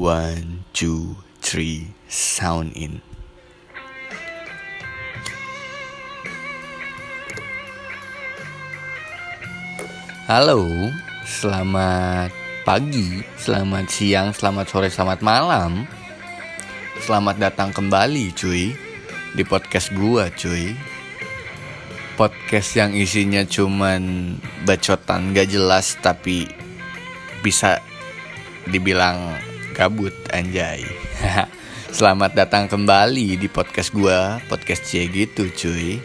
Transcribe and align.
One, 0.00 0.64
two, 0.72 1.20
three, 1.44 1.92
sound 2.08 2.72
in. 2.72 3.04
Halo, 10.24 10.64
selamat 11.28 12.32
pagi, 12.64 13.20
selamat 13.36 13.92
siang, 13.92 14.32
selamat 14.32 14.72
sore, 14.72 14.88
selamat 14.88 15.20
malam. 15.20 15.84
Selamat 17.04 17.36
datang 17.36 17.68
kembali, 17.68 18.32
cuy, 18.32 18.72
di 19.36 19.44
podcast 19.44 19.92
gua, 19.92 20.32
cuy. 20.32 20.80
Podcast 22.16 22.72
yang 22.72 22.96
isinya 22.96 23.44
cuman 23.44 24.32
bacotan 24.64 25.36
gak 25.36 25.52
jelas 25.52 26.00
tapi 26.00 26.48
bisa 27.44 27.84
dibilang 28.64 29.49
kabut 29.80 30.12
anjay. 30.28 30.84
Selamat 31.96 32.36
datang 32.36 32.68
kembali 32.68 33.40
di 33.40 33.48
podcast 33.48 33.96
gua, 33.96 34.36
podcast 34.52 34.84
C 34.84 35.08
gitu 35.08 35.48
cuy. 35.48 35.96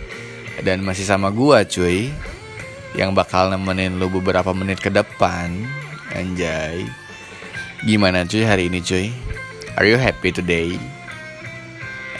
Dan 0.63 0.79
masih 0.87 1.03
sama 1.03 1.27
gua 1.27 1.67
cuy 1.67 2.07
yang 2.95 3.11
bakal 3.11 3.51
nemenin 3.51 3.99
lu 3.99 4.07
beberapa 4.07 4.55
menit 4.55 4.79
ke 4.79 4.87
depan. 4.87 5.51
Anjay. 6.15 6.87
Gimana 7.83 8.23
cuy 8.23 8.47
hari 8.47 8.71
ini 8.71 8.79
cuy? 8.79 9.11
Are 9.75 9.83
you 9.83 9.99
happy 9.99 10.31
today? 10.31 10.79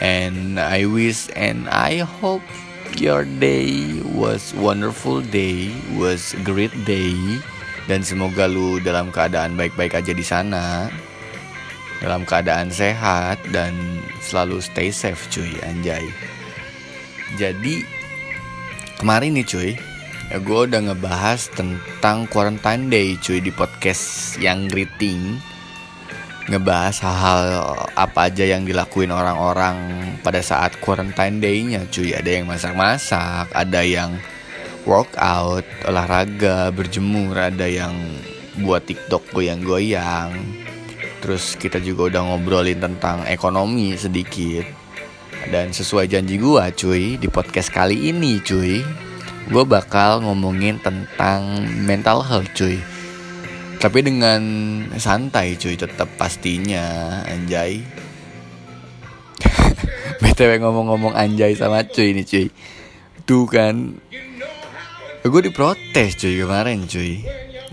And 0.04 0.60
I 0.60 0.84
wish 0.84 1.32
and 1.32 1.72
I 1.72 2.04
hope 2.04 2.44
your 3.00 3.24
day 3.24 4.04
was 4.12 4.52
wonderful 4.60 5.24
day, 5.24 5.72
was 5.96 6.36
great 6.44 6.76
day 6.84 7.16
dan 7.88 8.04
semoga 8.04 8.44
lu 8.44 8.76
dalam 8.84 9.08
keadaan 9.08 9.56
baik-baik 9.56 9.96
aja 9.96 10.12
di 10.12 10.20
sana. 10.20 10.92
Dalam 12.00 12.28
keadaan 12.28 12.68
sehat 12.68 13.40
dan 13.50 13.72
selalu 14.20 14.60
stay 14.60 14.92
safe 14.92 15.20
cuy 15.32 15.48
anjay. 15.64 16.04
Jadi 17.40 17.82
kemarin 19.00 19.34
nih 19.34 19.46
cuy, 19.48 19.70
ya 20.28 20.38
gue 20.38 20.60
udah 20.68 20.80
ngebahas 20.92 21.48
tentang 21.56 22.28
quarantine 22.28 22.92
day 22.92 23.16
cuy 23.16 23.40
di 23.40 23.50
podcast 23.50 24.36
yang 24.38 24.68
greeting. 24.68 25.40
Ngebahas 26.46 27.02
hal-hal 27.02 27.40
apa 27.98 28.30
aja 28.30 28.46
yang 28.46 28.62
dilakuin 28.62 29.10
orang-orang 29.10 29.76
pada 30.22 30.38
saat 30.38 30.78
quarantine 30.78 31.42
day-nya 31.42 31.82
cuy. 31.90 32.14
Ada 32.14 32.30
yang 32.38 32.46
masak-masak 32.46 33.50
ada 33.50 33.82
yang 33.82 34.14
workout 34.86 35.66
olahraga 35.82 36.70
berjemur 36.70 37.34
ada 37.34 37.66
yang 37.66 37.92
buat 38.62 38.86
tiktok 38.86 39.26
goyang-goyang 39.34 40.32
terus 41.26 41.58
kita 41.58 41.82
juga 41.82 42.14
udah 42.14 42.22
ngobrolin 42.22 42.78
tentang 42.78 43.26
ekonomi 43.26 43.98
sedikit. 43.98 44.62
Dan 45.50 45.74
sesuai 45.74 46.06
janji 46.06 46.38
gua 46.38 46.70
cuy 46.70 47.18
di 47.18 47.26
podcast 47.26 47.74
kali 47.74 48.14
ini 48.14 48.38
cuy 48.38 48.78
gue 49.46 49.64
bakal 49.66 50.22
ngomongin 50.22 50.78
tentang 50.78 51.66
mental 51.82 52.22
health 52.22 52.46
cuy. 52.54 52.78
Tapi 53.82 53.98
dengan 54.06 54.42
santai 55.02 55.58
cuy 55.58 55.74
tetap 55.74 56.06
pastinya 56.14 57.18
anjay. 57.26 57.82
Btw 60.22 60.62
ngomong-ngomong 60.62 61.18
anjay 61.18 61.58
sama 61.58 61.82
cuy 61.90 62.14
ini 62.14 62.22
cuy. 62.22 62.46
Tuh 63.26 63.50
kan 63.50 63.98
gue 65.26 65.40
diprotes 65.42 66.14
cuy 66.22 66.38
kemarin 66.38 66.86
cuy 66.86 67.26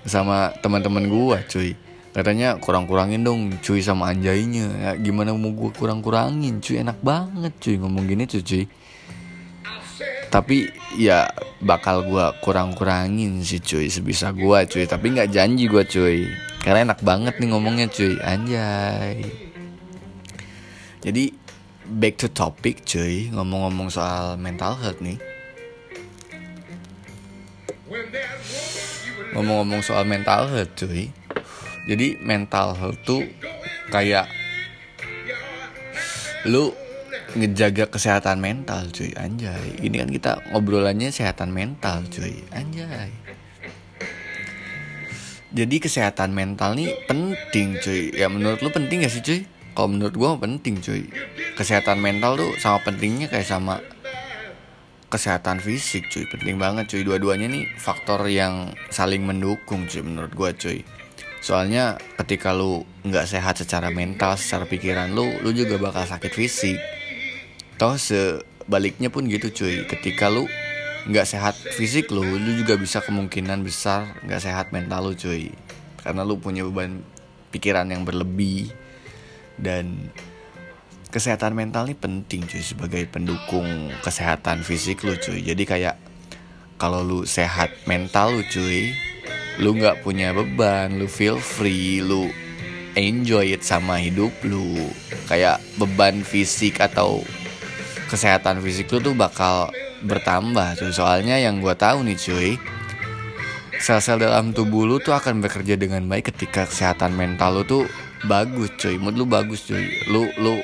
sama 0.10 0.58
teman-teman 0.58 1.06
gue 1.06 1.38
cuy 1.54 1.72
katanya 2.14 2.62
kurang-kurangin 2.62 3.26
dong 3.26 3.58
cuy 3.58 3.82
sama 3.82 4.14
anjaynya 4.14 4.70
ya, 4.70 4.92
gimana 5.02 5.34
mau 5.34 5.50
gue 5.50 5.74
kurang-kurangin 5.74 6.62
cuy? 6.62 6.86
Enak 6.86 7.02
banget 7.02 7.54
cuy 7.58 7.76
ngomong 7.82 8.06
gini 8.06 8.30
cuy 8.30 8.44
cuy. 8.46 8.64
Tapi 10.30 10.70
ya 10.98 11.30
bakal 11.58 12.06
gue 12.06 12.26
kurang-kurangin 12.46 13.42
sih 13.42 13.58
cuy 13.58 13.90
sebisa 13.90 14.30
gue 14.30 14.60
cuy. 14.70 14.86
Tapi 14.86 15.06
nggak 15.10 15.34
janji 15.34 15.66
gue 15.66 15.84
cuy. 15.90 16.30
Karena 16.62 16.94
enak 16.94 17.02
banget 17.02 17.42
nih 17.42 17.50
ngomongnya 17.50 17.90
cuy. 17.90 18.14
Anjay. 18.22 19.26
Jadi 21.02 21.34
back 21.90 22.22
to 22.22 22.30
topic 22.30 22.86
cuy. 22.86 23.34
Ngomong-ngomong 23.34 23.90
soal 23.90 24.38
mental 24.38 24.78
health 24.78 25.02
nih. 25.02 25.18
Ngomong-ngomong 29.34 29.82
soal 29.82 30.06
mental 30.06 30.46
health 30.54 30.78
cuy 30.78 31.10
jadi 31.84 32.16
mental 32.24 32.80
health 32.80 33.00
tuh 33.04 33.28
kayak 33.92 34.32
lu 36.48 36.72
ngejaga 37.36 37.92
kesehatan 37.92 38.40
mental 38.40 38.88
cuy. 38.94 39.12
Anjay. 39.18 39.84
Ini 39.84 39.96
kan 40.06 40.10
kita 40.12 40.32
ngobrolannya 40.54 41.12
kesehatan 41.12 41.50
mental 41.52 42.06
cuy. 42.08 42.40
Anjay. 42.56 43.12
Jadi 45.54 45.76
kesehatan 45.78 46.34
mental 46.34 46.80
nih 46.80 46.94
penting 47.06 47.78
cuy. 47.84 48.16
Ya 48.16 48.32
menurut 48.32 48.64
lu 48.64 48.70
penting 48.72 49.04
gak 49.04 49.14
sih 49.14 49.24
cuy? 49.24 49.40
Kalau 49.74 49.90
menurut 49.90 50.16
gua 50.16 50.38
penting 50.40 50.80
cuy. 50.80 51.10
Kesehatan 51.58 52.00
mental 52.00 52.40
tuh 52.40 52.52
sama 52.62 52.80
pentingnya 52.86 53.28
kayak 53.28 53.46
sama 53.46 53.84
kesehatan 55.12 55.60
fisik 55.60 56.08
cuy. 56.14 56.26
Penting 56.32 56.56
banget 56.62 56.88
cuy. 56.90 57.04
Dua-duanya 57.04 57.50
nih 57.50 57.66
faktor 57.76 58.24
yang 58.30 58.72
saling 58.88 59.26
mendukung 59.26 59.90
cuy 59.90 60.02
menurut 60.06 60.32
gua 60.32 60.56
cuy 60.56 60.86
soalnya 61.44 62.00
ketika 62.24 62.56
lu 62.56 62.88
nggak 63.04 63.28
sehat 63.28 63.60
secara 63.60 63.92
mental 63.92 64.40
secara 64.40 64.64
pikiran 64.64 65.12
lu 65.12 65.28
lu 65.44 65.52
juga 65.52 65.76
bakal 65.76 66.08
sakit 66.08 66.32
fisik. 66.32 66.80
Toh 67.76 68.00
sebaliknya 68.00 69.12
pun 69.12 69.28
gitu 69.28 69.52
cuy. 69.52 69.84
Ketika 69.84 70.32
lu 70.32 70.48
nggak 71.04 71.28
sehat 71.28 71.60
fisik 71.76 72.08
lu 72.16 72.24
lu 72.24 72.52
juga 72.56 72.80
bisa 72.80 73.04
kemungkinan 73.04 73.60
besar 73.60 74.24
nggak 74.24 74.40
sehat 74.40 74.72
mental 74.72 75.12
lu 75.12 75.14
cuy. 75.20 75.52
Karena 76.00 76.24
lu 76.24 76.40
punya 76.40 76.64
beban 76.64 77.04
pikiran 77.52 77.92
yang 77.92 78.08
berlebih. 78.08 78.72
Dan 79.60 80.10
kesehatan 81.12 81.60
mental 81.60 81.92
ini 81.92 82.00
penting 82.00 82.48
cuy 82.48 82.64
sebagai 82.64 83.04
pendukung 83.12 83.92
kesehatan 84.00 84.64
fisik 84.64 85.04
lu 85.04 85.20
cuy. 85.20 85.44
Jadi 85.44 85.68
kayak 85.68 86.00
kalau 86.80 87.04
lu 87.04 87.20
sehat 87.28 87.68
mental 87.84 88.32
lu 88.40 88.48
cuy 88.48 88.96
lu 89.62 89.78
nggak 89.78 90.02
punya 90.02 90.34
beban 90.34 90.98
lu 90.98 91.06
feel 91.06 91.38
free 91.38 92.02
lu 92.02 92.32
enjoy 92.96 93.54
it 93.54 93.62
sama 93.66 93.98
hidup 94.02 94.34
lu. 94.46 94.90
Kayak 95.30 95.62
beban 95.82 96.22
fisik 96.22 96.78
atau 96.82 97.22
kesehatan 98.10 98.62
fisik 98.62 98.90
lu 98.94 99.02
tuh 99.02 99.16
bakal 99.18 99.70
bertambah 100.06 100.78
cuy. 100.78 100.94
Soalnya 100.94 101.38
yang 101.42 101.62
gue 101.62 101.74
tahu 101.74 102.06
nih 102.06 102.18
cuy 102.18 102.52
sel-sel 103.84 104.16
dalam 104.16 104.56
tubuh 104.56 104.88
lu 104.88 104.96
tuh 105.02 105.12
akan 105.12 105.44
bekerja 105.44 105.76
dengan 105.76 106.08
baik 106.08 106.32
ketika 106.32 106.64
kesehatan 106.64 107.18
mental 107.18 107.62
lu 107.62 107.64
tuh 107.66 107.84
bagus 108.30 108.72
cuy. 108.80 108.96
Mood 109.02 109.18
lu 109.18 109.26
bagus 109.26 109.66
cuy. 109.66 109.90
Lu 110.08 110.30
lu 110.40 110.62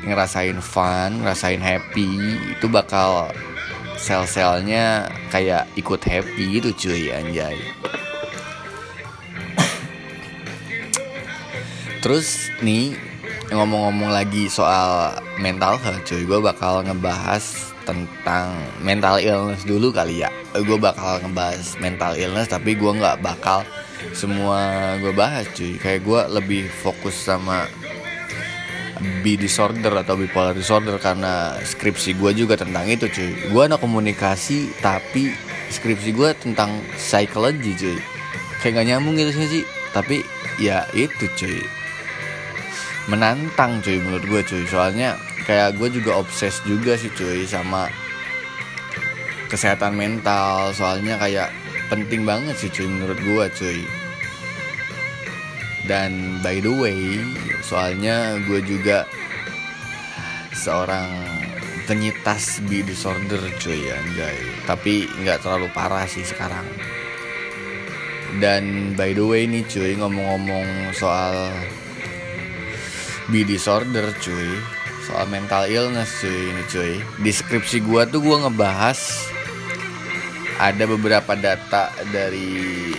ngerasain 0.00 0.56
fun 0.64 1.20
ngerasain 1.20 1.60
happy 1.60 2.08
itu 2.56 2.66
bakal 2.72 3.28
sel-selnya 4.00 5.12
kayak 5.28 5.68
ikut 5.76 6.00
happy 6.00 6.56
gitu 6.56 6.72
cuy 6.72 7.12
anjay 7.12 7.52
terus 12.00 12.48
nih 12.64 12.96
ngomong-ngomong 13.52 14.08
lagi 14.08 14.48
soal 14.48 15.20
mental 15.36 15.76
health 15.76 16.06
cuy 16.08 16.24
gue 16.24 16.40
bakal 16.40 16.80
ngebahas 16.80 17.70
tentang 17.84 18.54
mental 18.80 19.18
illness 19.18 19.66
dulu 19.66 19.90
kali 19.90 20.22
ya. 20.22 20.30
Gue 20.54 20.78
bakal 20.78 21.20
ngebahas 21.26 21.76
mental 21.82 22.14
illness 22.14 22.48
tapi 22.48 22.78
gue 22.78 22.92
nggak 22.92 23.20
bakal 23.24 23.66
semua 24.14 24.94
gue 25.02 25.12
bahas 25.12 25.44
cuy. 25.52 25.76
Kayak 25.76 26.00
gue 26.06 26.20
lebih 26.40 26.62
fokus 26.70 27.16
sama 27.16 27.66
bi 29.24 29.34
disorder 29.34 29.90
atau 29.96 30.14
bipolar 30.14 30.52
disorder 30.52 31.00
karena 31.00 31.56
skripsi 31.64 32.20
gue 32.20 32.30
juga 32.46 32.54
tentang 32.54 32.86
itu 32.86 33.10
cuy. 33.10 33.50
Gue 33.50 33.62
anak 33.66 33.82
komunikasi 33.82 34.70
tapi 34.78 35.34
skripsi 35.74 36.10
gue 36.14 36.30
tentang 36.38 36.70
psikologi 36.94 37.74
cuy. 37.74 37.98
Kayak 38.62 38.72
gak 38.78 38.86
nyambung 38.92 39.16
gitu 39.18 39.32
sih 39.34 39.64
tapi 39.90 40.22
ya 40.62 40.86
itu 40.94 41.26
cuy 41.34 41.79
menantang 43.10 43.82
cuy 43.82 43.98
menurut 43.98 44.22
gue 44.22 44.40
cuy. 44.46 44.64
Soalnya 44.70 45.18
kayak 45.44 45.74
gue 45.74 45.90
juga 45.90 46.22
obses 46.22 46.62
juga 46.62 46.94
sih 46.94 47.10
cuy 47.10 47.42
sama 47.42 47.90
kesehatan 49.50 49.98
mental. 49.98 50.70
Soalnya 50.70 51.18
kayak 51.18 51.50
penting 51.90 52.22
banget 52.22 52.54
sih 52.54 52.70
cuy 52.70 52.86
menurut 52.86 53.18
gue 53.18 53.44
cuy. 53.58 53.80
Dan 55.90 56.38
by 56.38 56.62
the 56.62 56.70
way 56.70 57.18
soalnya 57.66 58.38
gue 58.46 58.62
juga 58.62 59.10
seorang 60.54 61.10
penyitas 61.90 62.62
bi 62.70 62.86
disorder 62.86 63.42
cuy 63.58 63.90
anjay. 63.90 64.38
Tapi 64.70 65.10
nggak 65.26 65.42
terlalu 65.42 65.66
parah 65.74 66.06
sih 66.06 66.22
sekarang. 66.22 66.62
Dan 68.38 68.94
by 68.94 69.10
the 69.10 69.26
way 69.26 69.50
nih 69.50 69.66
cuy 69.66 69.98
ngomong-ngomong 69.98 70.94
soal 70.94 71.50
be 73.30 73.46
disorder 73.46 74.10
cuy. 74.18 74.50
Soal 75.06 75.30
mental 75.30 75.70
illness 75.70 76.20
cuy 76.20 76.50
ini 76.50 76.62
cuy. 76.66 76.92
Di 77.22 77.30
skripsi 77.30 77.80
gua 77.86 78.04
tuh 78.04 78.20
gua 78.20 78.46
ngebahas 78.46 78.98
ada 80.60 80.84
beberapa 80.84 81.32
data 81.38 81.88
dari 82.10 82.90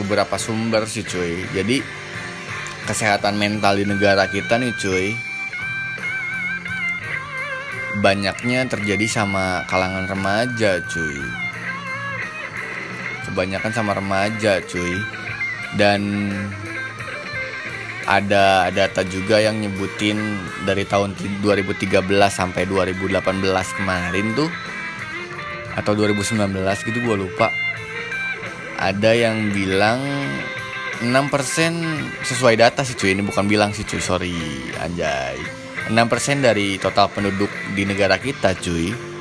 beberapa 0.00 0.40
sumber 0.40 0.88
sih 0.88 1.04
cuy. 1.04 1.44
Jadi 1.52 1.84
kesehatan 2.88 3.38
mental 3.38 3.78
di 3.78 3.86
negara 3.86 4.26
kita 4.26 4.58
nih 4.58 4.74
cuy 4.74 5.14
banyaknya 8.00 8.64
terjadi 8.72 9.04
sama 9.04 9.68
kalangan 9.68 10.08
remaja 10.08 10.80
cuy. 10.88 11.20
Kebanyakan 13.28 13.72
sama 13.76 13.92
remaja 13.92 14.64
cuy. 14.64 14.96
Dan 15.76 16.32
ada 18.12 18.68
data 18.68 19.00
juga 19.08 19.40
yang 19.40 19.56
nyebutin 19.56 20.20
dari 20.68 20.84
tahun 20.84 21.16
2013 21.40 22.04
sampai 22.28 22.68
2018 22.68 23.24
kemarin 23.80 24.26
tuh 24.36 24.52
atau 25.72 25.92
2019 25.96 26.36
gitu 26.84 26.98
gue 27.00 27.16
lupa. 27.16 27.48
Ada 28.76 29.16
yang 29.16 29.54
bilang 29.56 30.02
6% 31.00 31.08
sesuai 32.28 32.54
data 32.60 32.84
sih 32.84 32.98
cuy. 32.98 33.16
Ini 33.16 33.24
bukan 33.24 33.48
bilang 33.48 33.72
sih 33.72 33.88
cuy. 33.88 34.02
Sorry 34.02 34.36
anjay. 34.76 35.40
6% 35.88 35.96
dari 36.44 36.76
total 36.76 37.08
penduduk 37.10 37.48
di 37.74 37.82
negara 37.88 38.20
kita 38.20 38.54
cuy 38.54 39.12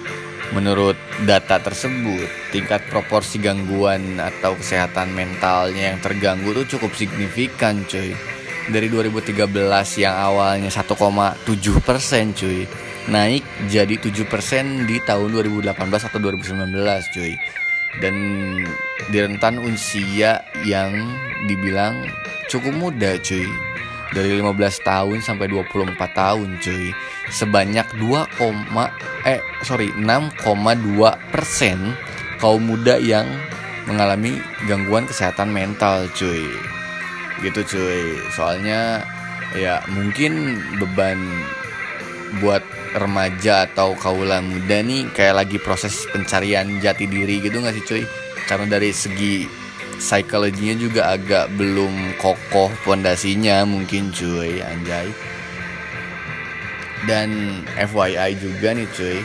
Menurut 0.52 1.00
data 1.24 1.64
tersebut, 1.64 2.28
tingkat 2.52 2.84
proporsi 2.92 3.40
gangguan 3.40 4.20
atau 4.20 4.60
kesehatan 4.60 5.16
mentalnya 5.16 5.96
yang 5.96 6.00
terganggu 6.04 6.52
tuh 6.52 6.76
cukup 6.76 6.92
signifikan 6.92 7.88
cuy 7.88 8.12
Dari 8.70 8.88
2013 8.94 9.42
yang 9.98 10.14
awalnya 10.14 10.70
1,7% 10.70 12.38
cuy 12.38 12.70
Naik 13.10 13.42
jadi 13.66 13.98
7% 13.98 14.86
di 14.86 15.02
tahun 15.02 15.34
2018 15.34 15.74
atau 15.82 16.20
2019 16.22 16.70
cuy. 17.10 17.34
Dan 17.98 18.16
di 19.10 19.18
rentan 19.18 19.58
usia 19.66 20.46
yang 20.62 20.94
dibilang 21.50 22.06
cukup 22.46 22.78
muda 22.78 23.18
cuy. 23.18 23.50
Dari 24.12 24.38
15 24.38 24.54
tahun 24.86 25.18
sampai 25.24 25.50
24 25.50 25.98
tahun 26.14 26.62
cuy. 26.62 26.94
Sebanyak 27.34 27.90
2, 27.98 29.26
eh 29.26 29.42
sorry 29.66 29.90
6,2 29.98 31.34
persen 31.34 31.98
kaum 32.38 32.62
muda 32.62 33.02
yang 33.02 33.26
mengalami 33.90 34.38
gangguan 34.70 35.10
kesehatan 35.10 35.50
mental 35.50 36.06
cuy 36.14 36.71
gitu 37.44 37.62
cuy. 37.66 38.18
Soalnya 38.34 39.06
ya 39.58 39.84
mungkin 39.92 40.62
beban 40.80 41.20
buat 42.40 42.64
remaja 42.96 43.68
atau 43.68 43.92
kaula 44.00 44.40
muda 44.40 44.80
nih 44.80 45.12
kayak 45.12 45.44
lagi 45.44 45.58
proses 45.60 46.08
pencarian 46.12 46.80
jati 46.80 47.04
diri 47.08 47.44
gitu 47.44 47.60
gak 47.60 47.76
sih 47.76 47.84
cuy? 47.84 48.04
Karena 48.48 48.80
dari 48.80 48.96
segi 48.96 49.48
psikologinya 50.00 50.76
juga 50.80 51.02
agak 51.14 51.52
belum 51.60 52.18
kokoh 52.18 52.72
pondasinya 52.88 53.68
mungkin 53.68 54.16
cuy 54.16 54.64
anjay. 54.64 55.12
Dan 57.10 57.62
FYI 57.76 58.38
juga 58.38 58.78
nih 58.78 58.88
cuy. 58.94 59.18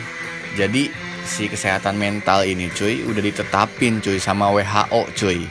Jadi 0.57 0.89
si 1.27 1.45
kesehatan 1.51 1.99
mental 1.99 2.47
ini 2.47 2.71
cuy 2.73 3.03
udah 3.05 3.21
ditetapin 3.21 3.99
cuy 3.99 4.17
sama 4.17 4.49
WHO 4.49 5.01
cuy 5.13 5.43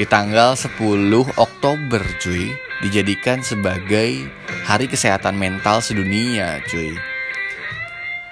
di 0.00 0.08
tanggal 0.08 0.56
10 0.56 1.12
Oktober 1.36 2.00
cuy. 2.24 2.48
Dijadikan 2.80 3.44
sebagai 3.44 4.32
hari 4.64 4.88
kesehatan 4.88 5.36
mental 5.36 5.84
sedunia 5.84 6.56
cuy. 6.72 6.96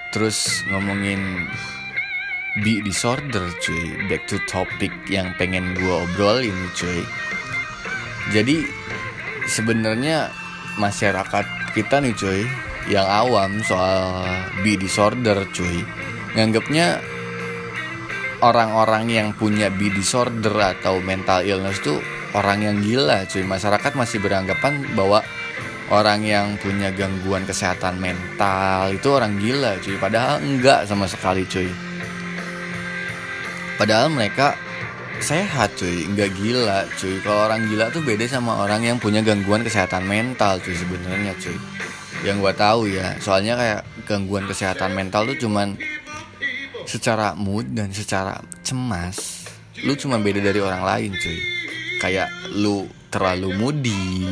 Terus 0.09 0.65
ngomongin 0.73 1.45
be 2.65 2.81
disorder 2.81 3.53
cuy. 3.61 4.09
Back 4.09 4.25
to 4.25 4.41
topic 4.49 4.89
yang 5.13 5.37
pengen 5.37 5.77
gue 5.77 5.93
obrol 5.93 6.41
ini 6.41 6.73
cuy. 6.73 7.05
Jadi 8.33 8.65
sebenarnya 9.45 10.33
masyarakat 10.81 11.45
kita 11.77 12.01
nih 12.01 12.17
cuy 12.17 12.49
yang 12.89 13.05
awam 13.05 13.61
soal 13.61 14.25
be 14.65 14.73
disorder 14.73 15.45
cuy 15.53 15.85
nganggapnya 16.33 16.97
orang-orang 18.39 19.09
yang 19.11 19.27
punya 19.35 19.67
be 19.73 19.91
disorder 19.91 20.53
atau 20.55 20.99
mental 21.03 21.43
illness 21.43 21.83
tuh 21.83 21.99
orang 22.37 22.63
yang 22.63 22.75
gila 22.79 23.25
cuy 23.27 23.43
masyarakat 23.43 23.91
masih 23.97 24.21
beranggapan 24.23 24.85
bahwa 24.95 25.25
orang 25.89 26.21
yang 26.21 26.55
punya 26.61 26.93
gangguan 26.93 27.43
kesehatan 27.43 27.97
mental 27.97 28.93
itu 28.93 29.07
orang 29.09 29.35
gila 29.41 29.75
cuy 29.81 29.95
padahal 29.97 30.39
enggak 30.39 30.85
sama 30.85 31.09
sekali 31.09 31.43
cuy 31.49 31.89
Padahal 33.79 34.11
mereka 34.11 34.59
sehat 35.23 35.79
cuy, 35.79 36.03
nggak 36.11 36.35
gila 36.35 36.83
cuy. 36.99 37.15
Kalau 37.23 37.47
orang 37.47 37.63
gila 37.71 37.87
tuh 37.95 38.03
beda 38.03 38.27
sama 38.27 38.59
orang 38.59 38.83
yang 38.83 38.99
punya 38.99 39.23
gangguan 39.23 39.63
kesehatan 39.63 40.03
mental 40.03 40.59
cuy 40.59 40.75
sebenarnya 40.75 41.31
cuy. 41.39 41.55
Yang 42.27 42.43
gue 42.43 42.53
tahu 42.59 42.81
ya, 42.91 43.15
soalnya 43.23 43.55
kayak 43.55 43.81
gangguan 44.03 44.43
kesehatan 44.51 44.91
mental 44.91 45.31
tuh 45.31 45.47
cuman 45.47 45.79
secara 46.89 47.37
mood 47.37 47.69
dan 47.77 47.93
secara 47.93 48.41
cemas, 48.65 49.45
lu 49.85 49.93
cuma 49.93 50.17
beda 50.17 50.41
dari 50.41 50.57
orang 50.57 50.81
lain 50.81 51.11
cuy. 51.13 51.39
Kayak 52.01 52.33
lu 52.57 52.89
terlalu 53.13 53.53
moody, 53.53 54.25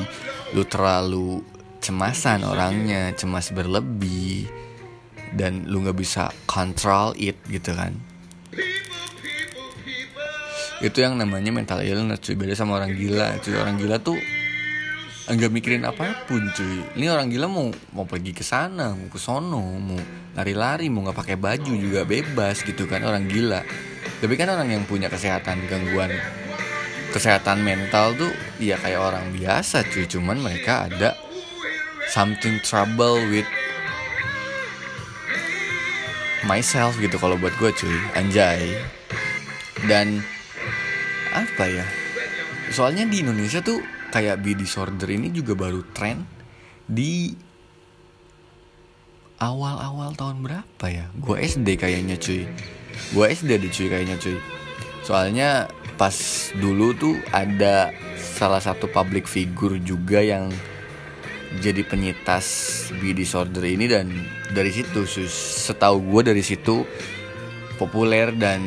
lu 0.57 0.65
terlalu 0.65 1.45
cemasan 1.77 2.41
orangnya, 2.41 3.13
cemas 3.13 3.53
berlebih, 3.53 4.49
dan 5.37 5.69
lu 5.69 5.85
nggak 5.85 6.01
bisa 6.01 6.33
control 6.49 7.13
it 7.21 7.37
gitu 7.45 7.77
kan. 7.77 7.93
Itu 10.81 11.01
yang 11.01 11.21
namanya 11.21 11.53
mental 11.53 11.85
illness 11.85 12.25
cuy. 12.25 12.33
Beda 12.33 12.57
sama 12.57 12.81
orang 12.81 12.97
gila 12.97 13.37
cuy. 13.37 13.53
Orang 13.53 13.77
gila 13.77 14.01
tuh 14.01 14.17
enggak 15.27 15.51
mikirin 15.51 15.83
apa 15.83 16.23
pun 16.25 16.47
cuy. 16.55 16.83
Ini 16.95 17.11
orang 17.11 17.27
gila 17.27 17.51
mau 17.51 17.67
mau 17.91 18.07
pergi 18.07 18.31
ke 18.31 18.43
sana 18.43 18.95
mau 18.95 19.11
ke 19.11 19.19
sono 19.19 19.63
mau 19.75 19.99
lari-lari 20.33 20.87
mau 20.87 21.03
nggak 21.03 21.17
pakai 21.17 21.35
baju 21.35 21.73
juga 21.75 22.07
bebas 22.07 22.63
gitu 22.63 22.87
kan 22.87 23.03
orang 23.03 23.27
gila. 23.27 23.61
Tapi 24.23 24.33
kan 24.39 24.47
orang 24.49 24.71
yang 24.71 24.83
punya 24.87 25.11
kesehatan 25.11 25.67
gangguan 25.67 26.09
kesehatan 27.11 27.63
mental 27.63 28.15
tuh 28.15 28.31
ya 28.59 28.79
kayak 28.79 28.99
orang 29.03 29.25
biasa 29.35 29.83
cuy. 29.91 30.07
Cuman 30.07 30.39
mereka 30.39 30.87
ada 30.87 31.19
something 32.07 32.63
trouble 32.63 33.19
with 33.27 33.47
myself 36.47 36.95
gitu 37.03 37.19
kalau 37.19 37.35
buat 37.35 37.51
gue 37.59 37.71
cuy. 37.75 37.97
Anjay. 38.15 38.79
Dan 39.83 40.23
apa 41.35 41.67
ya? 41.67 41.85
Soalnya 42.71 43.03
di 43.07 43.23
Indonesia 43.23 43.59
tuh 43.59 43.96
kayak 44.11 44.39
be 44.39 44.55
disorder 44.55 45.07
ini 45.11 45.31
juga 45.31 45.53
baru 45.53 45.83
tren 45.91 46.23
di 46.87 47.35
awal-awal 49.37 50.17
tahun 50.17 50.41
berapa 50.41 50.85
ya? 50.89 51.05
Gue 51.19 51.45
SD 51.45 51.77
kayaknya 51.77 52.17
cuy. 52.17 52.49
Gue 53.13 53.25
SD 53.29 53.61
deh 53.61 53.71
cuy 53.71 53.87
kayaknya 53.89 54.17
cuy. 54.17 54.37
Soalnya 55.05 55.69
pas 55.95 56.13
dulu 56.57 56.93
tuh 56.93 57.15
ada 57.33 57.93
salah 58.17 58.61
satu 58.61 58.89
public 58.89 59.25
figure 59.25 59.81
juga 59.81 60.21
yang 60.21 60.49
jadi 61.63 61.81
penyitas 61.87 62.45
be 62.99 63.15
disorder 63.15 63.63
ini 63.63 63.87
dan 63.87 64.11
dari 64.51 64.69
situ 64.69 65.07
setahu 65.31 66.03
gue 66.03 66.21
dari 66.35 66.43
situ 66.43 66.83
populer 67.79 68.35
dan 68.35 68.61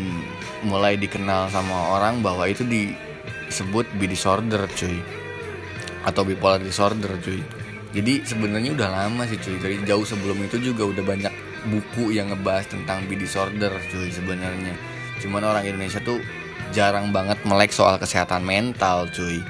mulai 0.65 0.97
dikenal 0.97 1.53
sama 1.53 1.93
orang 1.93 2.25
bahwa 2.25 2.49
itu 2.49 2.65
disebut 2.65 3.85
bi 4.01 4.09
disorder 4.09 4.65
cuy 4.75 5.20
atau 6.04 6.23
bipolar 6.25 6.61
disorder 6.61 7.16
cuy. 7.21 7.42
Jadi 7.90 8.23
sebenarnya 8.23 8.71
udah 8.76 8.88
lama 8.88 9.26
sih 9.26 9.38
cuy. 9.42 9.59
Dari 9.59 9.76
jauh 9.83 10.07
sebelum 10.07 10.38
itu 10.47 10.62
juga 10.62 10.87
udah 10.87 11.04
banyak 11.04 11.35
buku 11.69 12.14
yang 12.16 12.33
ngebahas 12.33 12.71
tentang 12.71 13.04
bi 13.11 13.19
disorder 13.19 13.75
cuy 13.90 14.09
sebenarnya. 14.09 14.75
Cuman 15.21 15.42
orang 15.45 15.66
Indonesia 15.66 16.00
tuh 16.00 16.23
jarang 16.71 17.11
banget 17.11 17.42
melek 17.45 17.75
soal 17.75 17.99
kesehatan 17.99 18.47
mental 18.47 19.11
cuy. 19.11 19.42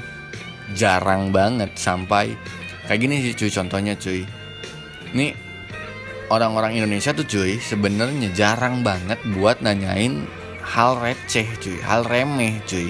Jarang 0.75 1.31
banget 1.31 1.77
sampai 1.77 2.35
kayak 2.89 3.01
gini 3.03 3.23
sih 3.23 3.35
cuy 3.37 3.51
contohnya 3.53 3.95
cuy. 3.95 4.25
Ini 5.15 5.35
orang-orang 6.33 6.79
Indonesia 6.81 7.13
tuh 7.13 7.27
cuy 7.27 7.61
sebenarnya 7.61 8.33
jarang 8.33 8.81
banget 8.81 9.21
buat 9.37 9.61
nanyain 9.61 10.25
hal 10.65 10.97
receh 10.99 11.47
cuy. 11.61 11.79
Hal 11.85 12.09
remeh 12.09 12.59
cuy. 12.65 12.89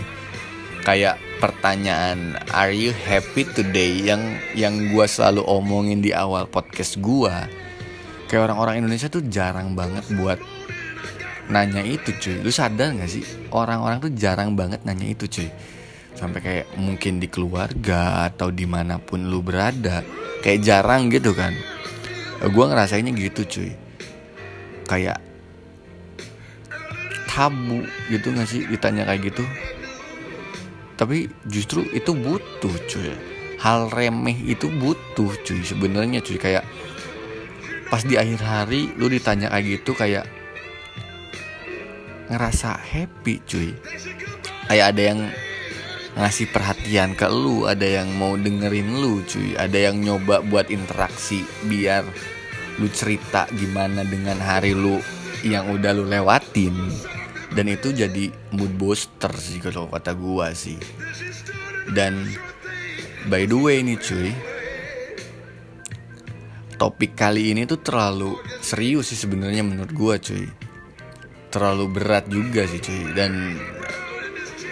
Kayak 0.86 1.20
pertanyaan 1.40 2.37
are 2.52 2.70
you 2.70 2.92
happy 2.92 3.49
today? 3.49 4.04
yang 4.04 4.20
yang 4.52 4.92
gue 4.92 5.06
selalu 5.09 5.40
omongin 5.49 6.04
di 6.04 6.12
awal 6.12 6.44
podcast 6.44 7.00
gue 7.00 7.32
kayak 8.28 8.52
orang-orang 8.52 8.85
Indonesia 8.85 9.09
tuh 9.09 9.25
jarang 9.26 9.73
banget 9.75 10.04
buat 10.14 10.38
nanya 11.50 11.82
itu 11.82 12.14
cuy. 12.14 12.38
Lu 12.47 12.52
sadar 12.54 12.94
gak 12.94 13.11
sih? 13.11 13.26
Orang-orang 13.50 13.99
tuh 13.99 14.12
jarang 14.14 14.54
banget 14.54 14.87
nanya 14.87 15.11
itu 15.11 15.26
cuy. 15.26 15.50
Sampai 16.14 16.38
kayak 16.38 16.66
mungkin 16.78 17.18
di 17.18 17.26
keluarga 17.26 18.30
atau 18.30 18.54
di 18.54 18.70
mana 18.70 19.02
pun 19.02 19.26
lu 19.26 19.42
berada 19.42 20.06
kayak 20.47 20.62
jarang 20.62 21.11
gitu 21.11 21.35
kan. 21.35 21.56
Gue 22.44 22.64
ngerasainnya 22.70 23.11
gitu 23.18 23.42
cuy. 23.42 23.73
Kayak 24.87 25.18
tabu 27.26 27.82
gitu 28.11 28.30
gak 28.30 28.47
sih 28.47 28.62
ditanya 28.70 29.06
kayak 29.11 29.35
gitu 29.35 29.42
tapi 31.00 31.33
justru 31.49 31.88
itu 31.97 32.12
butuh 32.12 32.76
cuy. 32.85 33.16
Hal 33.57 33.88
remeh 33.88 34.37
itu 34.45 34.69
butuh 34.69 35.33
cuy 35.40 35.64
sebenarnya 35.64 36.21
cuy. 36.21 36.37
Kayak 36.37 36.69
pas 37.88 38.04
di 38.04 38.21
akhir 38.21 38.45
hari 38.45 38.92
lu 39.00 39.09
ditanya 39.09 39.49
kayak 39.49 39.80
gitu 39.80 39.97
kayak 39.97 40.28
ngerasa 42.28 42.76
happy 42.76 43.40
cuy. 43.49 43.73
Kayak 44.69 44.87
ada 44.92 45.02
yang 45.02 45.21
ngasih 46.21 46.52
perhatian 46.52 47.16
ke 47.16 47.25
lu 47.33 47.64
ada 47.64 47.88
yang 47.88 48.12
mau 48.21 48.37
dengerin 48.37 49.00
lu 49.00 49.25
cuy. 49.25 49.57
Ada 49.57 49.88
yang 49.88 50.04
nyoba 50.04 50.45
buat 50.45 50.69
interaksi 50.69 51.49
biar 51.64 52.04
lu 52.76 52.92
cerita 52.92 53.49
gimana 53.57 54.04
dengan 54.04 54.37
hari 54.37 54.76
lu 54.76 55.00
yang 55.49 55.73
udah 55.73 55.97
lu 55.97 56.04
lewatin 56.04 56.76
dan 57.50 57.66
itu 57.66 57.90
jadi 57.90 58.30
mood 58.54 58.71
booster 58.78 59.33
sih 59.35 59.59
kalau 59.59 59.90
kata 59.90 60.14
gua 60.14 60.54
sih. 60.54 60.78
Dan 61.90 62.30
by 63.26 63.47
the 63.50 63.59
way 63.59 63.83
nih 63.83 63.99
cuy 63.99 64.30
topik 66.80 67.12
kali 67.12 67.52
ini 67.52 67.69
tuh 67.69 67.83
terlalu 67.85 68.40
serius 68.64 69.12
sih 69.12 69.19
sebenarnya 69.19 69.61
menurut 69.66 69.92
gua 69.92 70.14
cuy. 70.16 70.47
Terlalu 71.50 71.85
berat 71.90 72.30
juga 72.30 72.64
sih 72.64 72.78
cuy. 72.78 73.11
Dan 73.12 73.59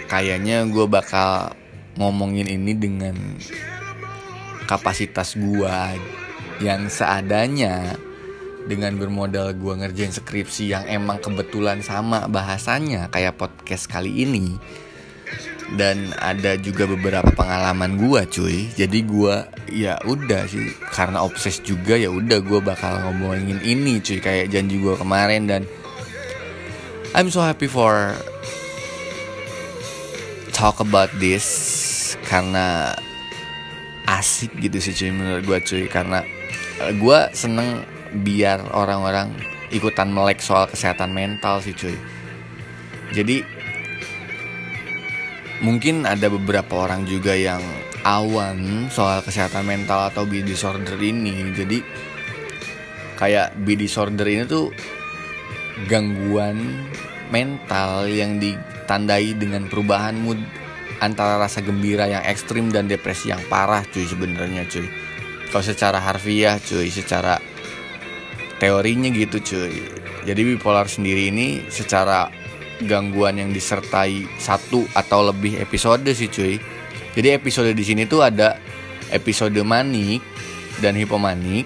kayaknya 0.09 0.65
gue 0.65 0.89
bakal 0.89 1.53
ngomongin 2.01 2.49
ini 2.49 2.73
dengan 2.73 3.13
kapasitas 4.65 5.37
gue 5.37 5.77
yang 6.63 6.89
seadanya 6.89 7.93
dengan 8.69 8.93
bermodal 9.01 9.57
gue 9.57 9.73
ngerjain 9.81 10.13
skripsi 10.13 10.69
yang 10.69 10.85
emang 10.85 11.17
kebetulan 11.17 11.81
sama 11.81 12.29
bahasanya 12.29 13.09
kayak 13.09 13.41
podcast 13.41 13.89
kali 13.89 14.21
ini. 14.21 14.61
Dan 15.69 16.13
ada 16.17 16.57
juga 16.57 16.89
beberapa 16.89 17.29
pengalaman 17.33 17.97
gue 17.97 18.21
cuy. 18.29 18.57
Jadi 18.73 19.05
gue 19.05 19.35
ya 19.69 19.97
udah 20.05 20.45
sih. 20.45 20.69
Karena 20.93 21.25
obses 21.25 21.61
juga 21.61 21.97
ya 21.97 22.09
udah 22.13 22.41
gue 22.41 22.59
bakal 22.61 23.01
ngomongin 23.05 23.57
ini 23.61 24.01
cuy 24.01 24.21
kayak 24.21 24.53
janji 24.53 24.81
gue 24.81 24.97
kemarin. 24.97 25.49
Dan 25.49 25.61
I'm 27.13 27.33
so 27.33 27.41
happy 27.41 27.69
for 27.69 28.17
talk 30.53 30.81
about 30.81 31.13
this. 31.21 31.45
Karena 32.25 32.97
asik 34.09 34.57
gitu 34.57 34.81
sih 34.81 34.93
cuy 34.97 35.13
menurut 35.13 35.45
gue 35.45 35.59
cuy. 35.69 35.85
Karena 35.85 36.25
eh, 36.81 36.93
gue 36.97 37.19
seneng 37.37 37.98
biar 38.13 38.73
orang-orang 38.73 39.33
ikutan 39.69 40.09
melek 40.09 40.41
soal 40.41 40.65
kesehatan 40.65 41.13
mental 41.13 41.61
sih 41.61 41.77
cuy. 41.77 41.97
Jadi 43.13 43.41
mungkin 45.61 46.05
ada 46.05 46.29
beberapa 46.29 46.87
orang 46.87 47.05
juga 47.05 47.35
yang 47.35 47.61
awan 48.05 48.87
soal 48.89 49.19
kesehatan 49.21 49.65
mental 49.67 50.09
atau 50.09 50.25
bi 50.25 50.41
disorder 50.41 50.97
ini. 50.97 51.53
Jadi 51.53 51.77
kayak 53.19 53.59
bi 53.61 53.75
disorder 53.75 54.25
ini 54.25 54.43
tuh 54.47 54.71
gangguan 55.87 56.87
mental 57.29 58.09
yang 58.09 58.41
ditandai 58.41 59.37
dengan 59.37 59.69
perubahan 59.69 60.17
mood 60.17 60.39
antara 60.99 61.39
rasa 61.39 61.63
gembira 61.63 62.09
yang 62.09 62.23
ekstrim 62.27 62.71
dan 62.73 62.91
depresi 62.91 63.31
yang 63.31 63.39
parah 63.47 63.83
cuy 63.87 64.03
sebenarnya 64.03 64.67
cuy. 64.67 64.87
Kalau 65.49 65.65
secara 65.65 65.97
harfiah 65.97 66.61
cuy 66.61 66.91
secara 66.91 67.39
teorinya 68.59 69.09
gitu 69.09 69.39
cuy. 69.39 69.75
Jadi 70.27 70.41
bipolar 70.43 70.85
sendiri 70.85 71.31
ini 71.31 71.65
secara 71.71 72.27
gangguan 72.83 73.39
yang 73.39 73.51
disertai 73.51 74.27
satu 74.39 74.85
atau 74.93 75.31
lebih 75.31 75.57
episode 75.59 76.05
sih 76.11 76.27
cuy. 76.27 76.59
Jadi 77.15 77.33
episode 77.33 77.71
di 77.73 77.83
sini 77.83 78.05
tuh 78.05 78.21
ada 78.21 78.59
episode 79.09 79.57
manik 79.65 80.21
dan 80.79 80.95
hipomanik 80.95 81.65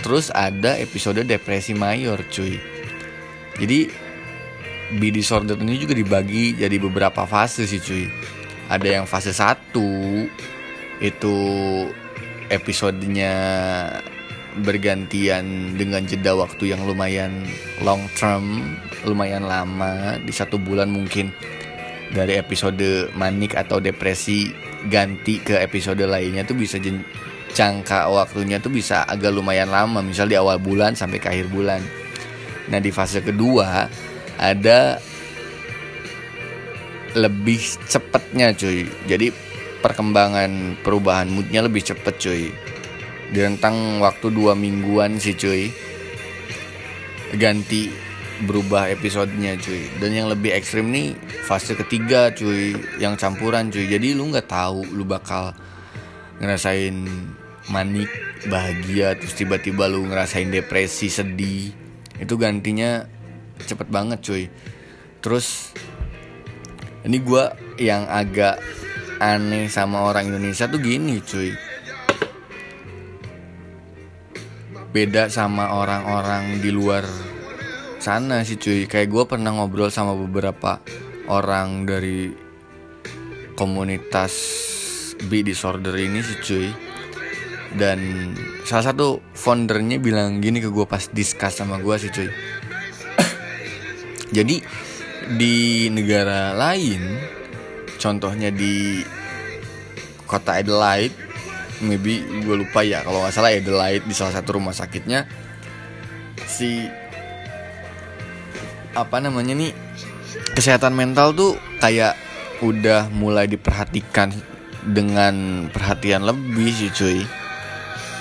terus 0.00 0.30
ada 0.32 0.78
episode 0.78 1.24
depresi 1.24 1.74
mayor 1.74 2.20
cuy. 2.30 2.60
Jadi 3.58 3.80
B 4.92 5.08
disorder 5.08 5.56
ini 5.56 5.80
juga 5.80 5.96
dibagi 5.96 6.52
jadi 6.56 6.76
beberapa 6.76 7.24
fase 7.24 7.64
sih 7.64 7.80
cuy. 7.80 8.06
Ada 8.68 9.00
yang 9.00 9.04
fase 9.08 9.32
1 9.32 9.72
itu 11.02 11.36
episodenya 12.48 13.34
bergantian 14.60 15.72
dengan 15.80 16.04
jeda 16.04 16.36
waktu 16.36 16.76
yang 16.76 16.84
lumayan 16.84 17.48
long 17.80 18.04
term, 18.18 18.76
lumayan 19.08 19.48
lama 19.48 20.20
di 20.20 20.32
satu 20.34 20.60
bulan 20.60 20.92
mungkin 20.92 21.32
dari 22.12 22.36
episode 22.36 23.08
manik 23.16 23.56
atau 23.56 23.80
depresi 23.80 24.52
ganti 24.92 25.40
ke 25.40 25.56
episode 25.64 26.04
lainnya 26.04 26.44
tuh 26.44 26.58
bisa 26.58 26.76
jangka 27.52 28.12
waktunya 28.12 28.60
tuh 28.60 28.68
bisa 28.68 29.08
agak 29.08 29.32
lumayan 29.32 29.72
lama 29.72 30.04
misal 30.04 30.28
di 30.28 30.36
awal 30.36 30.60
bulan 30.60 30.92
sampai 30.92 31.16
ke 31.16 31.32
akhir 31.32 31.48
bulan. 31.48 31.80
Nah 32.68 32.78
di 32.78 32.92
fase 32.92 33.24
kedua 33.24 33.88
ada 34.36 35.00
lebih 37.12 37.60
cepetnya 37.88 38.56
cuy 38.56 38.88
jadi 39.04 39.28
perkembangan 39.84 40.80
perubahan 40.80 41.28
moodnya 41.28 41.60
lebih 41.64 41.84
cepet 41.84 42.14
cuy 42.16 42.44
rentang 43.40 44.04
waktu 44.04 44.28
dua 44.28 44.52
mingguan 44.52 45.16
sih 45.16 45.32
cuy. 45.32 45.72
Ganti 47.40 47.88
berubah 48.44 48.92
episodenya 48.92 49.56
cuy. 49.56 49.88
Dan 49.96 50.12
yang 50.12 50.28
lebih 50.28 50.52
ekstrim 50.52 50.92
nih 50.92 51.16
fase 51.48 51.72
ketiga 51.72 52.28
cuy. 52.36 52.76
Yang 53.00 53.14
campuran 53.16 53.72
cuy. 53.72 53.88
Jadi 53.88 54.12
lu 54.12 54.28
nggak 54.28 54.52
tahu 54.52 54.84
lu 54.92 55.08
bakal 55.08 55.56
ngerasain 56.44 57.08
manik 57.70 58.10
bahagia 58.50 59.14
terus 59.16 59.32
tiba-tiba 59.38 59.88
lu 59.88 60.04
ngerasain 60.04 60.52
depresi 60.52 61.08
sedih. 61.08 61.72
Itu 62.20 62.36
gantinya 62.36 63.08
cepet 63.64 63.88
banget 63.88 64.20
cuy. 64.20 64.44
Terus 65.24 65.72
ini 67.08 67.16
gue 67.16 67.44
yang 67.80 68.04
agak 68.06 68.60
aneh 69.22 69.70
sama 69.70 70.04
orang 70.04 70.28
Indonesia 70.28 70.66
tuh 70.66 70.82
gini 70.82 71.22
cuy 71.22 71.71
beda 74.92 75.32
sama 75.32 75.72
orang-orang 75.72 76.60
di 76.60 76.68
luar 76.68 77.02
sana 77.96 78.44
sih 78.44 78.60
cuy. 78.60 78.84
Kayak 78.84 79.08
gue 79.08 79.24
pernah 79.24 79.56
ngobrol 79.56 79.88
sama 79.88 80.12
beberapa 80.12 80.84
orang 81.32 81.88
dari 81.88 82.28
komunitas 83.56 84.32
B 85.24 85.40
disorder 85.40 85.96
ini 85.96 86.20
sih 86.20 86.38
cuy. 86.44 86.68
Dan 87.72 88.32
salah 88.68 88.92
satu 88.92 89.24
foundernya 89.32 89.96
bilang 89.96 90.44
gini 90.44 90.60
ke 90.60 90.68
gue 90.68 90.84
pas 90.84 91.08
discuss 91.08 91.56
sama 91.56 91.80
gue 91.80 91.96
sih 91.96 92.12
cuy. 92.12 92.28
Jadi 94.32 94.60
di 95.36 95.88
negara 95.88 96.52
lain, 96.52 97.20
contohnya 97.96 98.52
di 98.52 99.00
kota 100.28 100.56
Adelaide, 100.56 101.21
maybe 101.82 102.22
gue 102.22 102.56
lupa 102.56 102.86
ya 102.86 103.02
kalau 103.02 103.20
nggak 103.20 103.34
salah 103.34 103.50
Adelaide 103.52 104.06
di 104.06 104.14
salah 104.14 104.32
satu 104.32 104.56
rumah 104.56 104.72
sakitnya. 104.72 105.26
Si 106.46 106.86
apa 108.92 109.18
namanya 109.18 109.56
nih 109.56 109.72
kesehatan 110.54 110.94
mental 110.94 111.34
tuh 111.34 111.52
kayak 111.82 112.14
udah 112.62 113.10
mulai 113.10 113.50
diperhatikan 113.50 114.30
dengan 114.86 115.66
perhatian 115.68 116.22
lebih 116.22 116.70
sih 116.70 116.90
cuy. 116.94 117.20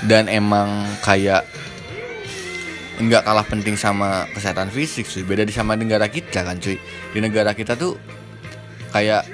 Dan 0.01 0.25
emang 0.25 0.81
kayak 1.05 1.45
nggak 3.01 3.25
kalah 3.25 3.45
penting 3.45 3.77
sama 3.77 4.29
kesehatan 4.33 4.69
fisik 4.69 5.09
sih 5.09 5.25
beda 5.25 5.41
di 5.41 5.53
sama 5.53 5.77
negara 5.77 6.09
kita 6.09 6.41
kan 6.41 6.57
cuy. 6.57 6.77
Di 7.13 7.19
negara 7.21 7.53
kita 7.53 7.77
tuh 7.77 7.97
kayak 8.89 9.25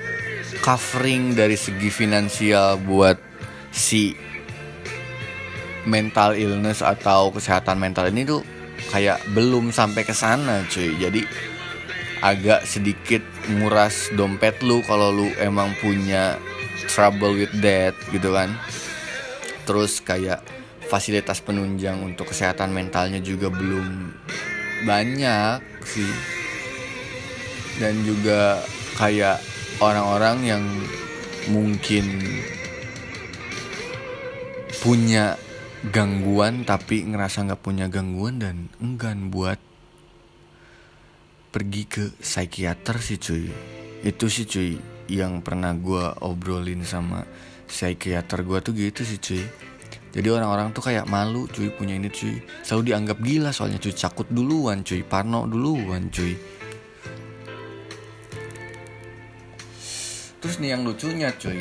covering 0.59 1.35
dari 1.35 1.55
segi 1.55 1.87
finansial 1.87 2.79
buat 2.83 3.26
si 3.77 4.17
mental 5.85 6.33
illness 6.33 6.81
atau 6.81 7.29
kesehatan 7.29 7.77
mental 7.77 8.09
ini 8.09 8.25
tuh 8.25 8.41
kayak 8.89 9.21
belum 9.37 9.69
sampai 9.69 10.01
ke 10.01 10.11
sana 10.11 10.65
cuy. 10.67 10.97
Jadi 10.97 11.21
agak 12.25 12.65
sedikit 12.65 13.21
nguras 13.53 14.09
dompet 14.17 14.57
lu 14.65 14.81
kalau 14.83 15.13
lu 15.13 15.29
emang 15.37 15.71
punya 15.77 16.41
trouble 16.89 17.37
with 17.37 17.53
that 17.61 17.93
gitu 18.09 18.33
kan. 18.33 18.51
Terus 19.69 20.01
kayak 20.01 20.41
fasilitas 20.89 21.43
penunjang 21.45 22.01
untuk 22.01 22.33
kesehatan 22.33 22.73
mentalnya 22.73 23.21
juga 23.21 23.53
belum 23.53 24.11
banyak 24.89 25.61
sih. 25.85 26.11
Dan 27.77 28.01
juga 28.01 28.65
kayak 28.97 29.37
orang-orang 29.77 30.37
yang 30.41 30.63
mungkin 31.53 32.25
punya 34.87 35.35
gangguan 35.91 36.63
tapi 36.63 37.03
ngerasa 37.03 37.43
nggak 37.43 37.59
punya 37.59 37.91
gangguan 37.91 38.39
dan 38.39 38.71
enggan 38.79 39.27
buat 39.27 39.59
pergi 41.51 41.83
ke 41.91 42.03
psikiater 42.23 42.95
sih 43.03 43.19
cuy. 43.19 43.51
Itu 44.07 44.31
sih 44.31 44.47
cuy 44.47 44.79
yang 45.11 45.43
pernah 45.43 45.75
gue 45.75 46.23
obrolin 46.23 46.87
sama 46.87 47.27
psikiater 47.67 48.47
gue 48.47 48.63
tuh 48.63 48.71
gitu 48.79 49.03
sih 49.03 49.19
cuy. 49.19 49.43
Jadi 50.15 50.27
orang-orang 50.31 50.71
tuh 50.71 50.87
kayak 50.87 51.03
malu 51.03 51.51
cuy 51.51 51.67
punya 51.67 51.99
ini 51.99 52.07
cuy. 52.07 52.39
Selalu 52.63 52.95
dianggap 52.95 53.19
gila 53.19 53.51
soalnya 53.51 53.83
cuy. 53.83 53.91
Cakut 53.91 54.31
duluan 54.31 54.87
cuy. 54.87 55.03
Parno 55.03 55.43
duluan 55.51 56.07
cuy. 56.07 56.31
Terus 60.39 60.55
nih 60.63 60.79
yang 60.79 60.87
lucunya 60.87 61.35
cuy. 61.35 61.59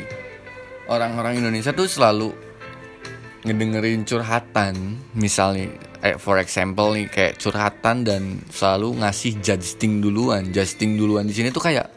Orang-orang 0.87 1.43
Indonesia 1.43 1.75
tuh 1.75 1.91
selalu 1.91 2.46
ngedengerin 3.47 4.03
curhatan 4.03 4.99
misalnya 5.15 5.71
eh, 6.03 6.19
for 6.19 6.37
example 6.37 6.91
nih 6.93 7.07
kayak 7.07 7.39
curhatan 7.39 8.03
dan 8.03 8.43
selalu 8.51 8.99
ngasih 8.99 9.39
judging 9.39 10.03
duluan. 10.03 10.51
Judging 10.51 10.99
duluan 10.99 11.23
di 11.23 11.33
sini 11.33 11.49
tuh 11.49 11.63
kayak 11.63 11.87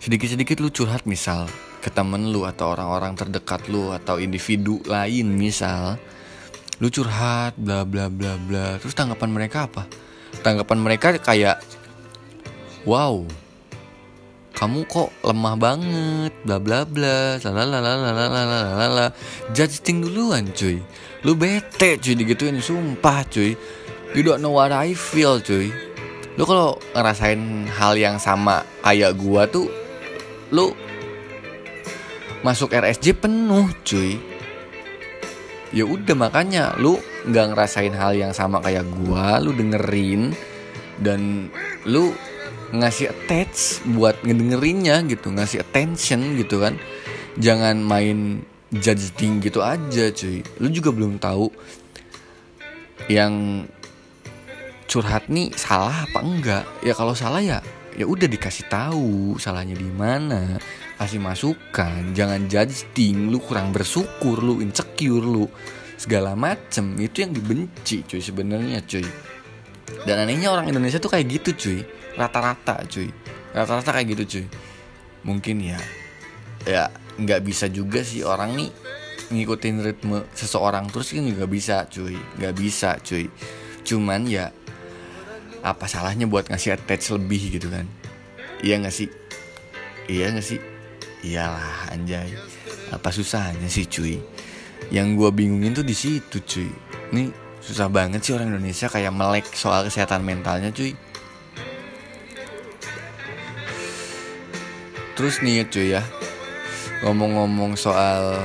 sedikit-sedikit 0.00 0.62
lu 0.62 0.70
curhat 0.70 1.02
misal 1.04 1.50
ke 1.82 1.90
temen 1.90 2.30
lu 2.30 2.46
atau 2.46 2.74
orang-orang 2.78 3.18
terdekat 3.18 3.66
lu 3.66 3.90
atau 3.90 4.22
individu 4.22 4.78
lain 4.86 5.26
misal 5.34 5.98
lu 6.78 6.86
curhat 6.86 7.58
bla 7.58 7.82
bla 7.82 8.06
bla 8.06 8.38
bla. 8.38 8.78
Terus 8.78 8.94
tanggapan 8.94 9.30
mereka 9.34 9.66
apa? 9.66 9.82
Tanggapan 10.46 10.78
mereka 10.78 11.18
kayak 11.18 11.58
wow 12.86 13.26
kamu 14.56 14.88
kok 14.88 15.12
lemah 15.20 15.54
banget 15.60 16.32
bla 16.48 16.56
bla 16.56 16.88
bla 16.88 17.36
lalalalalalalalala 17.36 19.12
judging 19.52 20.00
duluan 20.00 20.48
cuy. 20.56 20.80
Lu 21.28 21.36
bete 21.36 22.00
cuy 22.00 22.16
digituin 22.16 22.56
sumpah 22.64 23.20
cuy. 23.28 23.52
You 24.16 24.24
don't 24.24 24.40
know 24.40 24.56
what 24.56 24.72
I 24.72 24.96
feel 24.96 25.44
cuy. 25.44 25.68
Lu 26.40 26.48
kalau 26.48 26.80
ngerasain 26.96 27.68
hal 27.68 28.00
yang 28.00 28.16
sama 28.16 28.64
kayak 28.80 29.20
gua 29.20 29.44
tuh 29.44 29.68
lu 30.48 30.72
masuk 32.40 32.72
RSJ 32.72 33.12
penuh 33.20 33.68
cuy. 33.84 34.16
Ya 35.68 35.84
udah 35.84 36.16
makanya 36.16 36.72
lu 36.80 36.96
nggak 37.28 37.52
ngerasain 37.52 37.92
hal 37.92 38.16
yang 38.16 38.32
sama 38.32 38.64
kayak 38.64 38.88
gua 39.04 39.36
lu 39.36 39.52
dengerin 39.52 40.32
dan 41.04 41.52
lu 41.84 42.16
ngasih 42.74 43.14
attach 43.14 43.84
buat 43.94 44.18
ngedengerinnya 44.26 45.06
gitu 45.06 45.30
ngasih 45.30 45.62
attention 45.62 46.34
gitu 46.38 46.62
kan. 46.62 46.74
Jangan 47.36 47.78
main 47.78 48.42
judging 48.72 49.38
gitu 49.44 49.62
aja 49.62 50.10
cuy. 50.10 50.42
Lu 50.58 50.68
juga 50.72 50.90
belum 50.90 51.20
tahu 51.22 51.52
yang 53.06 53.64
curhat 54.90 55.30
nih 55.30 55.52
salah 55.54 56.08
apa 56.08 56.18
enggak. 56.24 56.64
Ya 56.82 56.94
kalau 56.96 57.14
salah 57.14 57.42
ya 57.44 57.58
ya 57.96 58.04
udah 58.04 58.26
dikasih 58.26 58.66
tahu 58.66 59.36
salahnya 59.38 59.78
di 59.78 59.86
mana. 59.86 60.58
Kasih 60.96 61.20
masukan 61.20 62.16
jangan 62.16 62.48
judging 62.48 63.28
lu 63.28 63.38
kurang 63.38 63.70
bersyukur 63.70 64.40
lu 64.40 64.64
insecure 64.64 65.22
lu 65.22 65.46
segala 66.00 66.34
macem. 66.34 66.96
Itu 66.98 67.22
yang 67.22 67.36
dibenci 67.36 68.02
cuy 68.08 68.18
sebenarnya 68.18 68.82
cuy. 68.82 69.06
Dan 70.02 70.26
anehnya 70.26 70.50
orang 70.50 70.66
Indonesia 70.66 70.98
tuh 70.98 71.14
kayak 71.14 71.26
gitu 71.30 71.50
cuy 71.54 71.80
rata-rata 72.16 72.82
cuy. 72.88 73.12
Rata-rata 73.52 73.92
kayak 73.92 74.16
gitu 74.16 74.24
cuy. 74.26 74.46
Mungkin 75.22 75.56
ya 75.62 75.78
ya 76.66 76.90
nggak 77.16 77.40
bisa 77.46 77.70
juga 77.70 78.02
sih 78.02 78.26
orang 78.26 78.58
nih 78.58 78.70
ngikutin 79.30 79.76
ritme 79.86 80.26
seseorang 80.34 80.90
terus 80.90 81.12
kan 81.12 81.22
juga 81.22 81.44
bisa 81.46 81.84
cuy. 81.86 82.16
Nggak 82.40 82.54
bisa 82.56 82.90
cuy. 83.04 83.28
Cuman 83.86 84.26
ya 84.26 84.50
apa 85.62 85.86
salahnya 85.86 86.26
buat 86.26 86.48
ngasih 86.48 86.74
attach 86.74 87.14
lebih 87.14 87.60
gitu 87.60 87.68
kan? 87.70 87.86
Iya 88.64 88.80
nggak 88.82 88.94
sih? 88.94 89.08
Iya 90.08 90.32
nggak 90.32 90.46
sih? 90.46 90.60
Iyalah 91.26 91.92
anjay. 91.92 92.32
Apa 92.90 93.12
susahnya 93.12 93.68
sih 93.68 93.84
cuy? 93.86 94.18
Yang 94.94 95.08
gue 95.18 95.30
bingungin 95.34 95.74
tuh 95.74 95.82
di 95.82 95.96
situ 95.96 96.38
cuy. 96.38 96.70
Ini 97.10 97.30
susah 97.58 97.90
banget 97.90 98.22
sih 98.22 98.30
orang 98.30 98.54
Indonesia 98.54 98.86
kayak 98.86 99.10
melek 99.10 99.46
soal 99.50 99.90
kesehatan 99.90 100.22
mentalnya 100.22 100.70
cuy 100.70 100.94
Terus 105.16 105.40
nih 105.40 105.64
cuy 105.72 105.96
ya. 105.96 106.04
Ngomong-ngomong 107.00 107.72
soal 107.74 108.36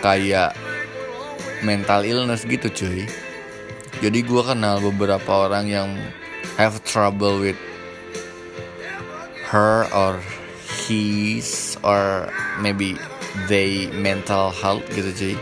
Kayak 0.00 0.56
Mental 1.60 2.00
illness 2.08 2.48
gitu 2.48 2.72
cuy. 2.72 3.04
Jadi 4.00 4.18
gue 4.24 4.42
kenal 4.42 4.80
beberapa 4.80 5.46
orang 5.46 5.68
yang 5.68 5.88
Have 6.56 6.80
trouble 6.88 7.44
with 7.44 7.60
Her 9.52 9.84
or 9.92 10.16
His 10.88 11.76
Or 11.84 12.32
maybe 12.64 12.96
They 13.52 13.92
mental 13.92 14.48
health 14.48 14.82
gitu 14.96 15.12
cuy. 15.12 15.36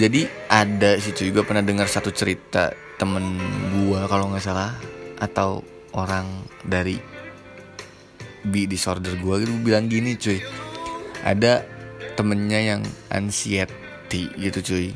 Jadi 0.00 0.24
ada 0.48 0.96
sih 0.96 1.12
cuy. 1.12 1.28
Gue 1.36 1.44
pernah 1.44 1.60
dengar 1.60 1.84
satu 1.84 2.08
cerita 2.08 2.72
Temen 2.96 3.36
gue 3.76 4.00
kalau 4.08 4.32
nggak 4.32 4.40
salah 4.40 4.72
Atau 5.20 5.60
orang 5.92 6.48
dari 6.64 7.19
bi 8.44 8.64
disorder 8.64 9.16
gue 9.20 9.34
gitu 9.44 9.52
bilang 9.60 9.86
gini 9.90 10.16
cuy. 10.16 10.40
Ada 11.20 11.64
temennya 12.16 12.60
yang 12.76 12.82
anxiety 13.12 14.32
gitu 14.40 14.60
cuy. 14.64 14.88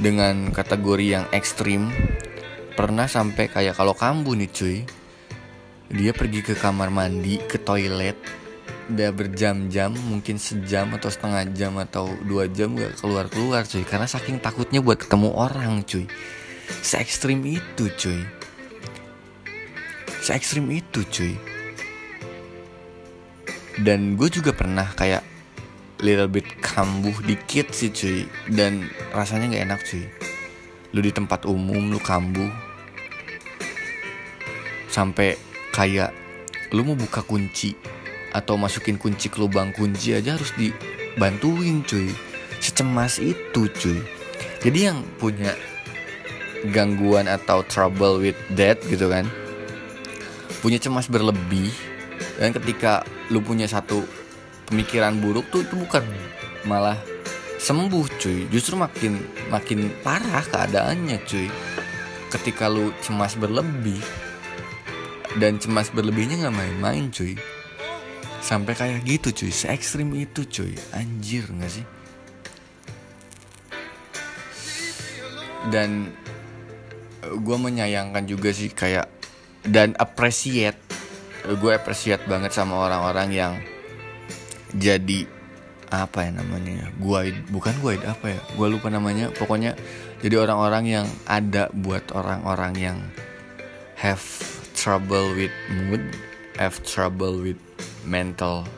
Dengan 0.00 0.48
kategori 0.52 1.06
yang 1.20 1.24
ekstrim 1.32 1.92
pernah 2.72 3.04
sampai 3.04 3.52
kayak 3.52 3.76
kalau 3.76 3.92
kambuh 3.92 4.32
nih 4.32 4.48
cuy 4.48 4.78
dia 5.90 6.16
pergi 6.16 6.40
ke 6.40 6.54
kamar 6.56 6.88
mandi 6.88 7.36
ke 7.44 7.60
toilet 7.60 8.16
udah 8.90 9.10
berjam-jam 9.14 9.94
mungkin 10.08 10.40
sejam 10.40 10.90
atau 10.98 11.10
setengah 11.12 11.46
jam 11.54 11.78
atau 11.78 12.10
dua 12.26 12.50
jam 12.50 12.74
gak 12.74 12.98
keluar 12.98 13.30
keluar 13.30 13.62
cuy. 13.68 13.84
Karena 13.84 14.08
saking 14.08 14.40
takutnya 14.40 14.80
buat 14.82 14.98
ketemu 14.98 15.30
orang 15.36 15.84
cuy. 15.84 16.08
Se 16.80 16.98
ekstrim 16.98 17.44
itu 17.44 17.92
cuy. 17.94 18.24
Se 20.24 20.34
ekstrim 20.34 20.66
itu 20.72 21.06
cuy 21.06 21.49
dan 23.80 24.16
gue 24.16 24.28
juga 24.28 24.52
pernah 24.52 24.84
kayak 24.92 25.24
little 26.00 26.28
bit 26.28 26.44
kambuh 26.60 27.14
dikit 27.24 27.72
sih 27.72 27.92
cuy. 27.92 28.28
Dan 28.48 28.88
rasanya 29.12 29.56
nggak 29.56 29.64
enak 29.68 29.80
cuy. 29.84 30.04
Lu 30.96 31.00
di 31.04 31.12
tempat 31.12 31.44
umum 31.48 31.92
lu 31.92 32.00
kambuh. 32.00 32.48
Sampai 34.90 35.38
kayak 35.70 36.12
lu 36.74 36.82
mau 36.82 36.96
buka 36.98 37.22
kunci 37.22 37.76
atau 38.30 38.54
masukin 38.54 38.94
kunci 38.94 39.26
ke 39.26 39.38
lubang 39.42 39.74
kunci 39.74 40.14
aja 40.14 40.36
harus 40.36 40.50
dibantuin 40.56 41.84
cuy. 41.86 42.10
Secemas 42.60 43.16
itu 43.16 43.70
cuy. 43.70 44.00
Jadi 44.60 44.92
yang 44.92 45.00
punya 45.16 45.56
gangguan 46.68 47.24
atau 47.24 47.64
trouble 47.64 48.20
with 48.20 48.36
that 48.52 48.76
gitu 48.84 49.08
kan 49.08 49.24
punya 50.60 50.76
cemas 50.76 51.08
berlebih 51.08 51.72
dan 52.40 52.56
ketika 52.56 53.04
lu 53.28 53.44
punya 53.44 53.68
satu 53.68 54.00
pemikiran 54.72 55.20
buruk 55.20 55.52
tuh 55.52 55.60
itu 55.60 55.76
bukan 55.76 56.00
malah 56.64 56.96
sembuh 57.60 58.06
cuy. 58.16 58.48
Justru 58.48 58.80
makin 58.80 59.20
makin 59.52 59.92
parah 60.00 60.40
keadaannya 60.48 61.20
cuy. 61.28 61.52
Ketika 62.32 62.72
lu 62.72 62.96
cemas 63.04 63.36
berlebih 63.36 64.00
dan 65.36 65.60
cemas 65.60 65.92
berlebihnya 65.92 66.48
nggak 66.48 66.56
main-main 66.56 67.12
cuy. 67.12 67.36
Sampai 68.40 68.72
kayak 68.72 69.04
gitu 69.04 69.44
cuy. 69.44 69.52
Se 69.52 69.68
ekstrim 69.68 70.08
itu 70.16 70.48
cuy. 70.48 70.72
Anjir 70.96 71.44
nggak 71.44 71.68
sih? 71.68 71.84
Dan 75.68 76.08
gue 77.20 77.56
menyayangkan 77.60 78.24
juga 78.24 78.48
sih 78.48 78.72
kayak 78.72 79.04
dan 79.60 79.92
appreciate 80.00 80.80
gue 81.46 81.72
appreciate 81.72 82.24
banget 82.28 82.52
sama 82.52 82.76
orang-orang 82.76 83.28
yang 83.32 83.52
jadi 84.76 85.26
apa 85.90 86.28
ya 86.28 86.30
namanya 86.30 86.86
gue 87.02 87.20
bukan 87.50 87.74
gue 87.82 87.98
apa 88.06 88.26
ya 88.30 88.40
gue 88.54 88.66
lupa 88.70 88.86
namanya 88.92 89.34
pokoknya 89.34 89.74
jadi 90.22 90.38
orang-orang 90.38 90.84
yang 90.86 91.06
ada 91.26 91.66
buat 91.74 92.14
orang-orang 92.14 92.72
yang 92.78 92.98
have 93.98 94.22
trouble 94.78 95.34
with 95.34 95.50
mood 95.88 96.04
have 96.60 96.76
trouble 96.84 97.40
with 97.40 97.56
mental 98.04 98.68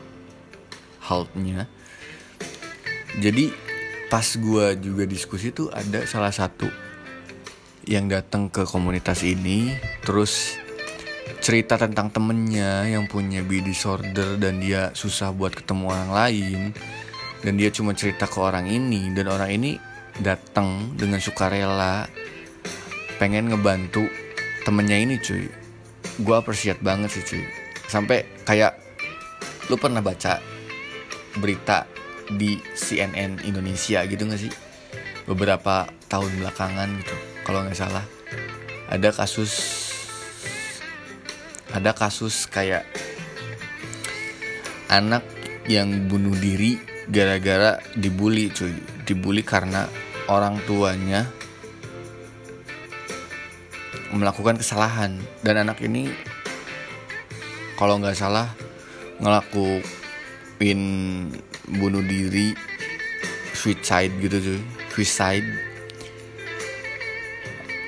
healthnya. 1.03 1.66
Jadi 3.18 3.51
pas 4.07 4.25
gue 4.25 4.66
juga 4.79 5.05
diskusi 5.05 5.51
tuh 5.51 5.68
ada 5.75 6.07
salah 6.07 6.31
satu 6.31 6.70
yang 7.83 8.07
datang 8.07 8.46
ke 8.46 8.62
komunitas 8.62 9.27
ini 9.27 9.75
terus 10.07 10.62
cerita 11.42 11.74
tentang 11.74 12.07
temennya 12.14 12.87
yang 12.87 13.11
punya 13.11 13.42
B 13.42 13.59
disorder 13.66 14.38
dan 14.38 14.62
dia 14.62 14.94
susah 14.94 15.35
buat 15.35 15.59
ketemu 15.59 15.90
orang 15.90 16.11
lain. 16.14 16.61
Dan 17.42 17.59
dia 17.59 17.74
cuma 17.74 17.90
cerita 17.98 18.31
ke 18.31 18.38
orang 18.38 18.70
ini. 18.70 19.11
Dan 19.11 19.26
orang 19.26 19.50
ini 19.50 19.74
datang 20.22 20.94
dengan 20.94 21.18
sukarela 21.18 22.07
pengen 23.18 23.50
ngebantu 23.50 24.07
temennya 24.62 25.02
ini 25.02 25.18
cuy. 25.18 25.50
Gue 26.22 26.37
appreciate 26.38 26.78
banget 26.78 27.11
sih 27.18 27.26
cuy. 27.26 27.42
Sampai 27.90 28.22
kayak 28.46 28.78
lu 29.66 29.74
pernah 29.74 29.98
baca 29.98 30.38
berita 31.42 31.90
di 32.38 32.55
CNN 32.78 33.42
Indonesia 33.42 34.07
gitu 34.07 34.31
gak 34.31 34.38
sih? 34.38 34.52
Beberapa 35.26 35.90
tahun 36.07 36.38
belakangan 36.38 36.88
gitu 37.02 37.16
kalau 37.42 37.66
nggak 37.66 37.78
salah. 37.78 38.07
Ada 38.87 39.11
kasus 39.11 39.81
ada 41.72 41.96
kasus 41.96 42.44
kayak 42.44 42.85
anak 44.92 45.24
yang 45.64 46.04
bunuh 46.04 46.37
diri 46.37 46.76
gara-gara 47.08 47.80
dibully 47.96 48.52
cuy. 48.52 48.76
Dibully 49.08 49.40
karena 49.40 49.88
orang 50.28 50.61
tuanya 50.68 51.24
melakukan 54.12 54.61
kesalahan. 54.61 55.16
Dan 55.40 55.64
anak 55.64 55.80
ini 55.80 56.12
kalau 57.80 57.96
nggak 57.96 58.20
salah 58.20 58.52
ngelakuin 59.16 60.80
bunuh 61.80 62.04
diri 62.04 62.52
suicide 63.56 64.12
gitu 64.20 64.37
cuy. 64.44 64.61
Suicide. 64.92 65.48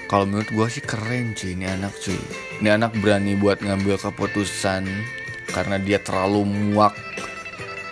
Kalau 0.09 0.25
menurut 0.25 0.49
gue 0.49 0.67
sih 0.73 0.81
keren 0.81 1.37
cuy 1.37 1.53
ini 1.53 1.69
anak 1.69 1.93
cuy 2.01 2.17
ini 2.63 2.69
anak 2.71 2.95
berani 3.03 3.35
buat 3.35 3.59
ngambil 3.59 3.99
keputusan 3.99 4.87
karena 5.51 5.77
dia 5.83 5.99
terlalu 5.99 6.47
muak 6.47 6.95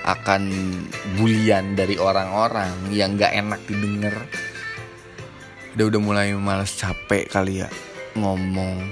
akan 0.02 0.50
bulian 1.18 1.78
dari 1.78 1.94
orang-orang 1.98 2.90
yang 2.90 3.14
gak 3.14 3.34
enak 3.34 3.62
didengar. 3.66 4.14
Udah 5.74 5.84
udah 5.88 6.00
mulai 6.02 6.34
males 6.34 6.74
capek 6.74 7.30
kali 7.30 7.62
ya 7.62 7.70
ngomong 8.18 8.82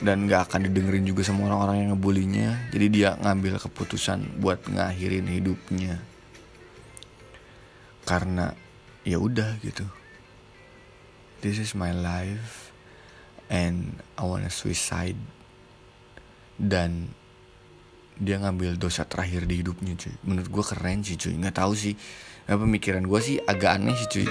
dan 0.00 0.28
gak 0.28 0.48
akan 0.48 0.68
didengerin 0.68 1.08
juga 1.08 1.24
sama 1.24 1.48
orang-orang 1.48 1.76
yang 1.84 1.90
ngebulinya. 1.96 2.48
Jadi 2.72 2.86
dia 2.88 3.16
ngambil 3.20 3.60
keputusan 3.60 4.40
buat 4.40 4.64
ngakhirin 4.68 5.28
hidupnya. 5.28 6.00
Karena 8.04 8.52
ya 9.04 9.20
udah 9.20 9.60
gitu. 9.64 9.84
This 11.40 11.56
is 11.56 11.72
my 11.72 11.92
life 11.96 12.69
and 13.50 13.98
I 14.16 14.22
wanna 14.24 14.48
suicide. 14.48 15.18
Dan 16.56 17.10
dia 18.20 18.36
ngambil 18.36 18.76
dosa 18.76 19.08
terakhir 19.08 19.48
di 19.48 19.64
hidupnya 19.64 19.96
cuy. 19.96 20.14
Menurut 20.28 20.48
gue 20.52 20.64
keren 20.64 21.00
sih 21.00 21.16
cuy. 21.16 21.34
Nggak 21.40 21.56
tahu 21.56 21.72
sih 21.72 21.96
nah, 22.46 22.60
pemikiran 22.60 23.02
gue 23.08 23.20
sih 23.24 23.36
agak 23.40 23.80
aneh 23.80 23.96
sih 23.96 24.08
cuy. 24.12 24.26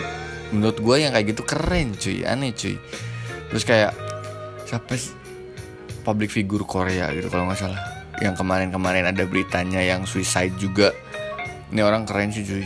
Menurut 0.54 0.78
gue 0.78 0.96
yang 1.02 1.12
kayak 1.18 1.28
gitu 1.34 1.44
keren 1.44 1.98
cuy. 1.98 2.22
Aneh 2.22 2.54
cuy. 2.54 2.78
Terus 3.50 3.64
kayak 3.66 3.92
siapa 4.70 4.94
sih? 4.94 5.18
Public 6.06 6.30
figure 6.30 6.64
Korea 6.70 7.10
gitu 7.18 7.34
kalau 7.34 7.50
nggak 7.50 7.60
salah. 7.60 7.82
Yang 8.22 8.46
kemarin-kemarin 8.46 9.10
ada 9.10 9.26
beritanya 9.26 9.82
yang 9.82 10.06
suicide 10.06 10.54
juga. 10.62 10.94
Ini 11.74 11.82
orang 11.82 12.06
keren 12.06 12.30
sih 12.30 12.46
cuy. 12.46 12.66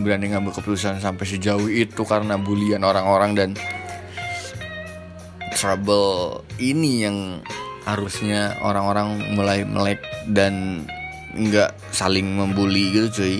Berani 0.00 0.32
ngambil 0.32 0.56
keputusan 0.56 1.04
sampai 1.04 1.28
sejauh 1.28 1.68
itu 1.68 2.00
karena 2.08 2.40
bulian 2.40 2.80
orang-orang 2.80 3.36
dan 3.36 3.50
trouble 5.62 6.42
ini 6.58 7.06
yang 7.06 7.38
harusnya 7.86 8.58
orang-orang 8.66 9.38
mulai 9.38 9.62
melek 9.62 10.02
dan 10.34 10.82
nggak 11.38 11.70
saling 11.94 12.26
membuli 12.34 12.90
gitu 12.90 13.22
cuy. 13.22 13.36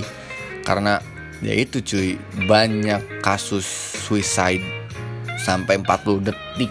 Karena 0.62 1.02
ya 1.42 1.58
itu 1.58 1.82
cuy 1.82 2.14
banyak 2.46 3.18
kasus 3.26 3.66
suicide 4.06 4.62
sampai 5.42 5.82
40 5.82 6.30
detik 6.30 6.70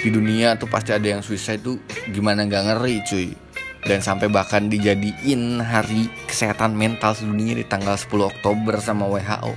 di 0.00 0.08
dunia 0.08 0.56
tuh 0.56 0.66
pasti 0.72 0.96
ada 0.96 1.04
yang 1.04 1.20
suicide 1.20 1.60
tuh 1.60 1.76
gimana 2.08 2.48
nggak 2.48 2.64
ngeri 2.72 2.96
cuy. 3.04 3.28
Dan 3.84 4.00
sampai 4.00 4.32
bahkan 4.32 4.72
dijadiin 4.72 5.60
hari 5.60 6.08
kesehatan 6.24 6.72
mental 6.72 7.12
sedunia 7.12 7.52
di 7.58 7.66
tanggal 7.68 8.00
10 8.00 8.08
Oktober 8.32 8.80
sama 8.80 9.10
WHO 9.10 9.52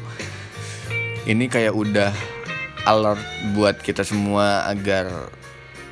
ini 1.25 1.49
kayak 1.49 1.73
udah 1.73 2.13
alert 2.85 3.21
buat 3.57 3.81
kita 3.81 4.05
semua 4.05 4.69
agar 4.69 5.09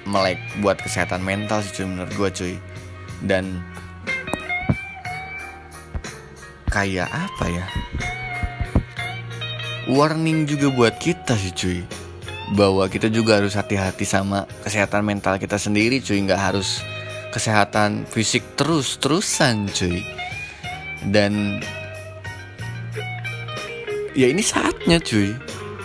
melek 0.06 0.40
buat 0.62 0.78
kesehatan 0.78 1.26
mental 1.26 1.66
sih 1.66 1.74
cuy 1.74 1.86
menurut 1.90 2.14
gue 2.14 2.30
cuy. 2.30 2.56
Dan 3.24 3.60
kayak 6.70 7.10
apa 7.10 7.46
ya? 7.50 7.66
Warning 9.90 10.48
juga 10.48 10.72
buat 10.72 10.96
kita 11.02 11.36
sih 11.36 11.54
cuy. 11.54 11.80
Bahwa 12.54 12.86
kita 12.86 13.10
juga 13.10 13.42
harus 13.42 13.58
hati-hati 13.58 14.06
sama 14.06 14.46
kesehatan 14.62 15.02
mental 15.02 15.42
kita 15.42 15.58
sendiri 15.58 16.00
cuy. 16.00 16.22
Nggak 16.22 16.54
harus 16.54 16.86
kesehatan 17.34 18.06
fisik 18.06 18.46
terus 18.54 19.02
terusan 19.02 19.66
cuy. 19.74 20.06
Dan 21.04 21.60
ya 24.14 24.30
ini 24.30 24.46
saatnya 24.46 25.02
cuy 25.02 25.34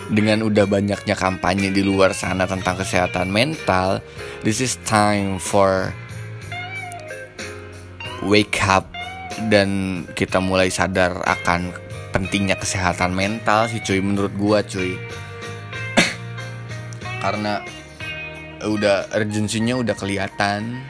dengan 0.09 0.41
udah 0.41 0.65
banyaknya 0.65 1.13
kampanye 1.13 1.69
di 1.69 1.85
luar 1.85 2.17
sana 2.17 2.49
tentang 2.49 2.81
kesehatan 2.81 3.29
mental, 3.29 4.01
this 4.41 4.57
is 4.57 4.81
time 4.85 5.37
for 5.37 5.93
wake 8.25 8.57
up. 8.65 8.89
Dan 9.39 10.03
kita 10.19 10.43
mulai 10.43 10.67
sadar 10.67 11.23
akan 11.23 11.71
pentingnya 12.11 12.59
kesehatan 12.59 13.15
mental 13.15 13.69
sih 13.71 13.79
cuy 13.79 14.01
menurut 14.03 14.33
gua 14.35 14.59
cuy. 14.65 14.97
Karena 17.23 17.63
udah 18.65 19.07
urgensinya 19.15 19.79
udah 19.79 19.95
kelihatan. 19.95 20.83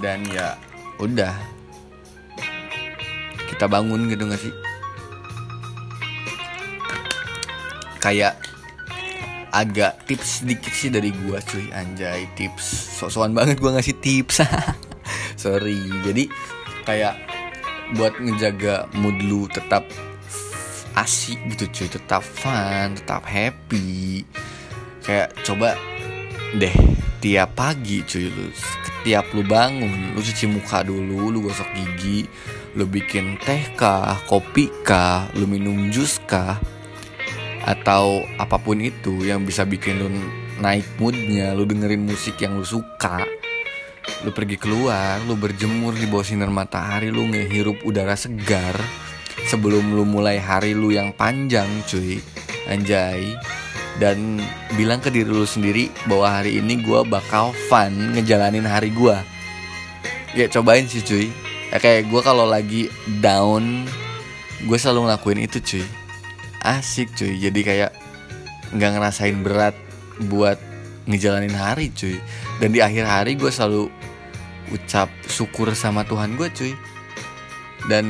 Dan 0.00 0.24
ya 0.30 0.56
udah. 1.02 1.34
Kita 3.50 3.68
bangun 3.68 4.08
gitu 4.08 4.24
gak 4.28 4.40
sih 4.40 4.65
kayak 7.98 8.36
agak 9.54 9.96
tips 10.04 10.44
sedikit 10.44 10.72
sih 10.72 10.92
dari 10.92 11.10
gua 11.24 11.40
cuy. 11.40 11.72
Anjay 11.72 12.28
tips. 12.36 13.00
Sok-sokan 13.00 13.32
banget 13.32 13.56
gua 13.56 13.76
ngasih 13.78 13.96
tips. 13.98 14.44
Sorry. 15.42 15.80
Jadi 16.04 16.28
kayak 16.84 17.16
buat 17.96 18.18
ngejaga 18.18 18.90
mood 18.98 19.16
lu 19.24 19.48
tetap 19.48 19.86
asik 20.98 21.40
gitu 21.54 21.64
cuy. 21.72 21.88
Tetap 21.88 22.20
fun 22.20 22.96
tetap 22.96 23.24
happy. 23.24 24.24
Kayak 25.06 25.32
coba 25.46 25.78
deh 26.56 26.72
tiap 27.20 27.58
pagi 27.58 28.06
cuy 28.06 28.30
lu 28.30 28.48
setiap 28.54 29.26
lu 29.34 29.42
bangun 29.42 30.14
lu 30.14 30.20
cuci 30.22 30.46
muka 30.46 30.86
dulu 30.86 31.28
lu 31.34 31.42
gosok 31.42 31.66
gigi 31.74 32.26
lu 32.78 32.86
bikin 32.86 33.34
teh 33.42 33.66
kah 33.74 34.14
kopi 34.30 34.70
kah 34.86 35.26
lu 35.34 35.48
minum 35.48 35.90
jus 35.90 36.22
kah 36.22 36.60
atau 37.66 38.22
apa 38.38 38.62
pun 38.62 38.78
itu 38.78 39.26
yang 39.26 39.42
bisa 39.42 39.66
bikin 39.66 39.98
lu 39.98 40.08
naik 40.62 40.86
moodnya 41.02 41.50
lu 41.52 41.66
dengerin 41.66 42.06
musik 42.06 42.38
yang 42.38 42.54
lu 42.54 42.64
suka. 42.64 43.26
Lu 44.22 44.30
pergi 44.30 44.54
keluar 44.54 45.18
lu 45.26 45.34
berjemur 45.34 45.92
di 45.98 46.06
bawah 46.06 46.22
sinar 46.22 46.48
matahari 46.48 47.10
lu 47.10 47.26
ngehirup 47.26 47.82
udara 47.82 48.14
segar 48.14 48.78
sebelum 49.50 49.92
lu 49.92 50.06
mulai 50.06 50.38
hari 50.38 50.78
lu 50.78 50.94
yang 50.94 51.10
panjang 51.10 51.66
cuy. 51.90 52.22
Anjay. 52.70 53.34
Dan 53.96 54.38
bilang 54.76 55.00
ke 55.00 55.08
diri 55.08 55.26
lu 55.26 55.48
sendiri 55.48 55.88
bahwa 56.06 56.28
hari 56.28 56.60
ini 56.60 56.84
gue 56.84 57.00
bakal 57.08 57.56
fun 57.66 58.12
ngejalanin 58.12 58.68
hari 58.68 58.92
gue 58.92 59.16
ya 60.36 60.46
cobain 60.52 60.86
sih 60.86 61.02
cuy. 61.02 61.32
Ya 61.74 61.82
kayak 61.82 62.06
gue 62.06 62.20
kalau 62.22 62.46
lagi 62.46 62.92
down 63.18 63.88
gue 64.62 64.78
selalu 64.78 65.10
ngelakuin 65.10 65.42
itu 65.48 65.58
cuy 65.58 66.05
asik 66.66 67.14
cuy. 67.14 67.38
Jadi 67.38 67.60
kayak 67.62 67.90
nggak 68.74 68.90
ngerasain 68.98 69.38
berat 69.46 69.78
buat 70.26 70.58
ngejalanin 71.06 71.54
hari 71.54 71.94
cuy. 71.94 72.18
Dan 72.58 72.74
di 72.74 72.82
akhir 72.82 73.06
hari 73.06 73.38
gue 73.38 73.48
selalu 73.48 73.86
ucap 74.74 75.06
syukur 75.30 75.70
sama 75.78 76.02
Tuhan 76.02 76.34
gue 76.34 76.50
cuy. 76.50 76.74
Dan 77.86 78.06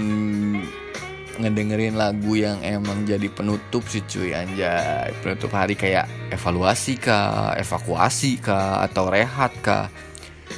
ngedengerin 1.36 2.00
lagu 2.00 2.32
yang 2.32 2.64
emang 2.64 3.04
jadi 3.04 3.28
penutup 3.28 3.84
sih 3.84 4.00
cuy. 4.08 4.32
Anjay 4.32 5.12
penutup 5.20 5.52
hari 5.52 5.76
kayak 5.76 6.08
evaluasi 6.32 6.96
kah 6.96 7.52
evakuasi 7.60 8.40
kah 8.40 8.80
atau 8.80 9.12
rehat 9.12 9.52
kah. 9.60 9.92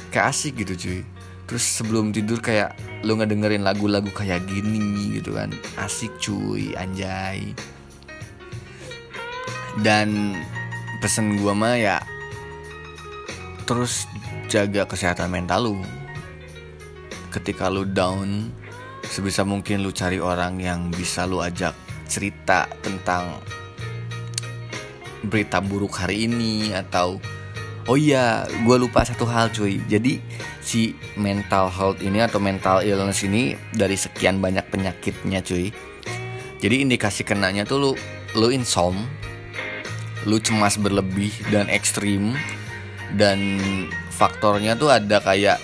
Kayak 0.09 0.31
asik 0.31 0.63
gitu 0.63 0.73
cuy. 0.79 0.99
Terus 1.49 1.65
sebelum 1.65 2.15
tidur 2.15 2.39
kayak 2.39 2.77
lu 3.03 3.17
ngedengerin 3.19 3.65
lagu-lagu 3.65 4.07
kayak 4.15 4.47
gini 4.47 5.19
gitu 5.19 5.35
kan. 5.35 5.51
Asik 5.75 6.15
cuy. 6.23 6.71
Anjay 6.79 7.51
dan 9.81 10.33
pesen 10.99 11.37
gue 11.39 11.53
mah 11.53 11.77
ya 11.77 11.97
terus 13.69 14.09
jaga 14.49 14.89
kesehatan 14.89 15.29
mental 15.29 15.69
lu. 15.69 15.77
Ketika 17.29 17.69
lu 17.69 17.85
down 17.85 18.49
sebisa 19.05 19.45
mungkin 19.45 19.85
lu 19.85 19.93
cari 19.93 20.17
orang 20.17 20.57
yang 20.57 20.89
bisa 20.89 21.29
lu 21.29 21.37
ajak 21.37 21.77
cerita 22.09 22.65
tentang 22.81 23.37
berita 25.21 25.61
buruk 25.61 26.01
hari 26.01 26.25
ini 26.25 26.73
atau 26.73 27.21
oh 27.85 27.93
iya 27.93 28.49
gue 28.49 28.75
lupa 28.81 29.05
satu 29.05 29.29
hal 29.29 29.53
cuy. 29.53 29.77
Jadi 29.85 30.17
si 30.65 30.97
mental 31.13 31.69
health 31.69 32.01
ini 32.01 32.25
atau 32.25 32.41
mental 32.41 32.81
illness 32.81 33.21
ini 33.21 33.53
dari 33.69 33.93
sekian 33.93 34.41
banyak 34.41 34.65
penyakitnya 34.73 35.45
cuy. 35.45 35.69
Jadi 36.57 36.75
indikasi 36.81 37.21
kenanya 37.21 37.69
tuh 37.69 37.77
lu 37.77 37.91
lu 38.33 38.49
insom 38.49 38.97
lu 40.27 40.41
cemas 40.41 40.75
berlebih 40.75 41.31
dan 41.53 41.71
ekstrim 41.71 42.35
dan 43.15 43.59
faktornya 44.11 44.75
tuh 44.75 44.91
ada 44.91 45.23
kayak 45.23 45.61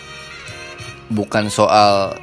bukan 1.12 1.52
soal 1.52 2.16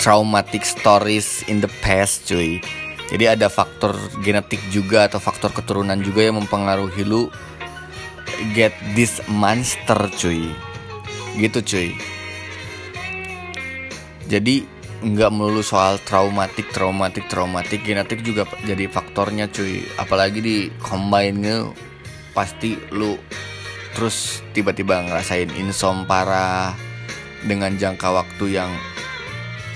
traumatic 0.00 0.64
stories 0.64 1.44
in 1.50 1.60
the 1.60 1.70
past 1.84 2.24
cuy. 2.24 2.62
Jadi 3.08 3.24
ada 3.24 3.48
faktor 3.48 3.96
genetik 4.20 4.60
juga 4.68 5.08
atau 5.08 5.16
faktor 5.20 5.52
keturunan 5.52 5.96
juga 6.00 6.28
yang 6.28 6.40
mempengaruhi 6.40 7.02
lu 7.04 7.32
get 8.52 8.72
this 8.92 9.20
monster 9.28 9.96
cuy. 10.16 10.52
Gitu 11.36 11.58
cuy. 11.64 11.88
Jadi 14.28 14.77
nggak 14.98 15.30
melulu 15.30 15.62
soal 15.62 16.00
traumatik 16.02 16.74
traumatik 16.74 17.30
traumatik. 17.30 17.86
Genetik 17.86 18.26
juga 18.26 18.46
jadi 18.66 18.90
faktornya 18.90 19.46
cuy. 19.50 19.86
Apalagi 19.98 20.38
di 20.42 20.56
combine 20.82 21.70
pasti 22.34 22.74
lu 22.94 23.14
terus 23.94 24.46
tiba-tiba 24.54 25.02
ngerasain 25.06 25.50
insom 25.58 26.06
parah 26.06 26.74
dengan 27.42 27.74
jangka 27.74 28.08
waktu 28.14 28.58
yang 28.58 28.70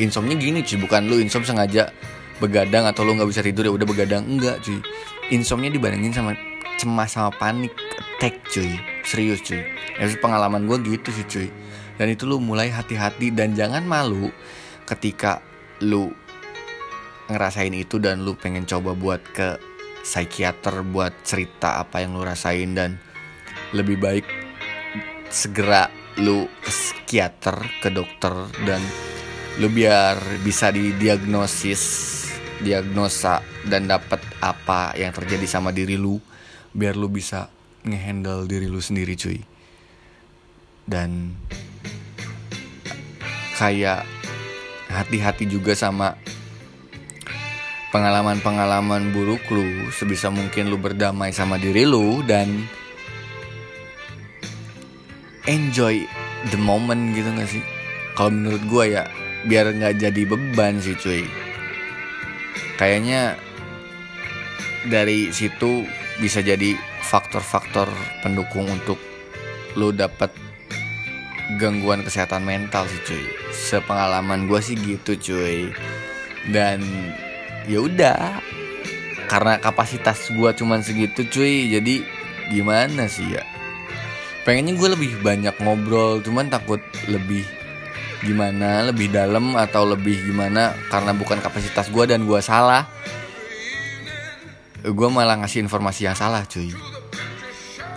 insomnya 0.02 0.34
gini 0.34 0.66
cuy. 0.66 0.78
Bukan 0.82 1.06
lu 1.06 1.22
insom 1.22 1.46
sengaja 1.46 1.94
begadang 2.42 2.90
atau 2.90 3.06
lu 3.06 3.14
nggak 3.14 3.30
bisa 3.30 3.42
tidur 3.46 3.70
ya 3.70 3.72
udah 3.74 3.86
begadang. 3.86 4.26
Enggak 4.26 4.58
cuy. 4.66 4.82
Insomnya 5.30 5.70
dibandingin 5.70 6.10
sama 6.10 6.34
cemas 6.82 7.14
sama 7.14 7.30
panik 7.38 7.70
attack 8.18 8.42
cuy. 8.50 8.74
Serius 9.06 9.38
cuy. 9.46 9.62
Ya 10.02 10.10
pengalaman 10.18 10.66
gue 10.66 10.98
gitu 10.98 11.14
sih 11.14 11.26
cuy. 11.30 11.48
Dan 11.94 12.10
itu 12.10 12.26
lu 12.26 12.42
mulai 12.42 12.72
hati-hati 12.72 13.30
dan 13.30 13.54
jangan 13.54 13.86
malu 13.86 14.34
ketika 14.92 15.40
lu 15.82 16.12
ngerasain 17.32 17.72
itu 17.72 17.96
dan 17.96 18.22
lu 18.22 18.36
pengen 18.36 18.68
coba 18.68 18.92
buat 18.92 19.22
ke 19.32 19.56
psikiater 20.02 20.84
buat 20.84 21.24
cerita 21.24 21.80
apa 21.80 22.02
yang 22.02 22.18
lu 22.18 22.22
rasain 22.26 22.74
dan 22.74 22.98
lebih 23.72 23.96
baik 23.96 24.26
segera 25.32 25.88
lu 26.20 26.44
ke 26.60 26.68
psikiater 26.68 27.56
ke 27.80 27.88
dokter 27.88 28.34
dan 28.68 28.82
lu 29.56 29.72
biar 29.72 30.18
bisa 30.44 30.68
didiagnosis 30.68 31.84
diagnosa 32.62 33.42
dan 33.66 33.90
dapat 33.90 34.22
apa 34.38 34.94
yang 34.94 35.10
terjadi 35.10 35.46
sama 35.48 35.74
diri 35.74 35.98
lu 35.98 36.20
biar 36.72 36.96
lu 36.96 37.08
bisa 37.08 37.52
ngehandle 37.84 38.46
diri 38.46 38.70
lu 38.70 38.80
sendiri 38.80 39.18
cuy. 39.18 39.40
Dan 40.82 41.36
kayak 43.58 44.06
hati-hati 44.92 45.48
juga 45.48 45.72
sama 45.72 46.14
pengalaman-pengalaman 47.90 49.10
buruk 49.10 49.42
lu. 49.48 49.88
Sebisa 49.92 50.28
mungkin 50.28 50.68
lu 50.68 50.76
berdamai 50.76 51.32
sama 51.32 51.56
diri 51.56 51.88
lu 51.88 52.20
dan 52.28 52.68
enjoy 55.48 56.04
the 56.52 56.60
moment 56.60 57.16
gitu 57.16 57.32
gak 57.32 57.48
sih? 57.48 57.64
Kalau 58.12 58.30
menurut 58.30 58.62
gue 58.68 58.84
ya 59.00 59.08
biar 59.48 59.72
nggak 59.74 59.98
jadi 59.98 60.22
beban 60.28 60.78
sih 60.78 60.94
cuy. 60.94 61.24
Kayaknya 62.76 63.40
dari 64.86 65.32
situ 65.32 65.88
bisa 66.20 66.44
jadi 66.44 66.76
faktor-faktor 67.08 67.88
pendukung 68.20 68.68
untuk 68.68 69.00
lo 69.74 69.90
dapet 69.90 70.28
gangguan 71.56 72.04
kesehatan 72.04 72.44
mental 72.44 72.84
sih 72.84 73.00
cuy 73.08 73.41
sepengalaman 73.52 74.48
gue 74.48 74.60
sih 74.64 74.74
gitu 74.74 75.14
cuy. 75.14 75.70
Dan 76.50 76.82
ya 77.70 77.78
udah 77.78 78.42
karena 79.30 79.56
kapasitas 79.62 80.28
gue 80.34 80.50
cuman 80.56 80.82
segitu 80.82 81.24
cuy 81.28 81.70
jadi 81.70 82.02
gimana 82.50 83.06
sih 83.06 83.36
ya? 83.36 83.44
Pengennya 84.42 84.74
gue 84.74 84.88
lebih 84.98 85.12
banyak 85.22 85.54
ngobrol 85.62 86.18
cuman 86.24 86.50
takut 86.50 86.82
lebih 87.06 87.46
gimana 88.22 88.86
lebih 88.86 89.10
dalam 89.10 89.58
atau 89.58 89.82
lebih 89.82 90.14
gimana 90.30 90.74
karena 90.90 91.10
bukan 91.14 91.38
kapasitas 91.38 91.90
gue 91.90 92.04
dan 92.10 92.26
gue 92.26 92.40
salah. 92.42 92.90
Gue 94.82 95.08
malah 95.08 95.38
ngasih 95.38 95.62
informasi 95.62 96.10
yang 96.10 96.18
salah 96.18 96.42
cuy. 96.42 96.74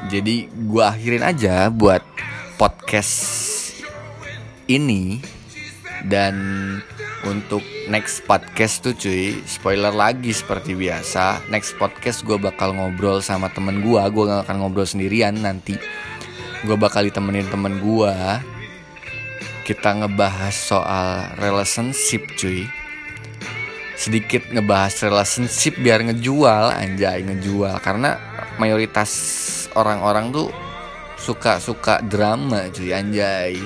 Jadi 0.05 0.45
gue 0.53 0.83
akhirin 0.85 1.25
aja 1.25 1.73
buat 1.73 2.05
podcast 2.61 3.25
ini 4.69 5.34
dan 6.05 6.35
untuk 7.25 7.65
next 7.89 8.21
podcast 8.29 8.85
tuh 8.85 8.93
cuy 8.93 9.41
spoiler 9.49 9.89
lagi 9.89 10.29
seperti 10.29 10.77
biasa. 10.77 11.49
Next 11.49 11.73
podcast 11.81 12.21
gue 12.21 12.37
bakal 12.37 12.77
ngobrol 12.77 13.21
sama 13.25 13.49
temen 13.49 13.81
gue 13.81 13.97
gue 13.97 14.23
gak 14.29 14.45
akan 14.45 14.57
ngobrol 14.61 14.85
sendirian 14.85 15.33
nanti. 15.41 15.73
Gue 16.65 16.77
bakal 16.77 17.09
ditemenin 17.09 17.49
temen 17.49 17.81
gue 17.81 18.13
kita 19.65 19.97
ngebahas 19.97 20.53
soal 20.53 21.33
relationship 21.41 22.29
cuy. 22.37 22.69
Sedikit 23.97 24.45
ngebahas 24.53 24.93
relationship 25.09 25.81
biar 25.81 26.05
ngejual 26.05 26.77
anjay 26.77 27.25
ngejual. 27.25 27.81
Karena 27.81 28.21
mayoritas 28.61 29.09
orang-orang 29.73 30.29
tuh 30.29 30.47
suka-suka 31.17 32.05
drama 32.05 32.69
cuy 32.69 32.93
anjay 32.93 33.57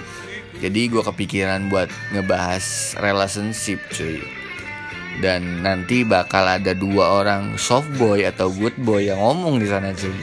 jadi 0.59 0.91
gue 0.91 1.03
kepikiran 1.03 1.71
buat 1.71 1.87
ngebahas 2.11 2.95
relationship 2.99 3.79
cuy. 3.95 4.19
Dan 5.19 5.63
nanti 5.67 6.07
bakal 6.07 6.47
ada 6.47 6.71
dua 6.71 7.23
orang 7.23 7.59
soft 7.59 7.91
boy 7.99 8.23
atau 8.23 8.51
good 8.51 8.75
boy 8.79 9.07
yang 9.07 9.19
ngomong 9.19 9.59
di 9.59 9.67
sana 9.67 9.95
cuy. 9.95 10.15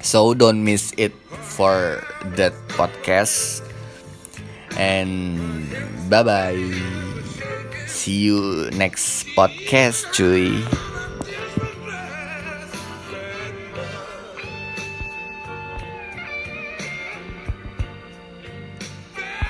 So 0.00 0.32
don't 0.32 0.64
miss 0.64 0.92
it 0.96 1.12
for 1.44 2.00
that 2.36 2.56
podcast. 2.72 3.64
And 4.76 5.40
bye 6.12 6.22
bye 6.22 6.60
See 7.88 8.28
you 8.30 8.68
next 8.76 9.26
podcast 9.34 10.12
cuy 10.12 10.60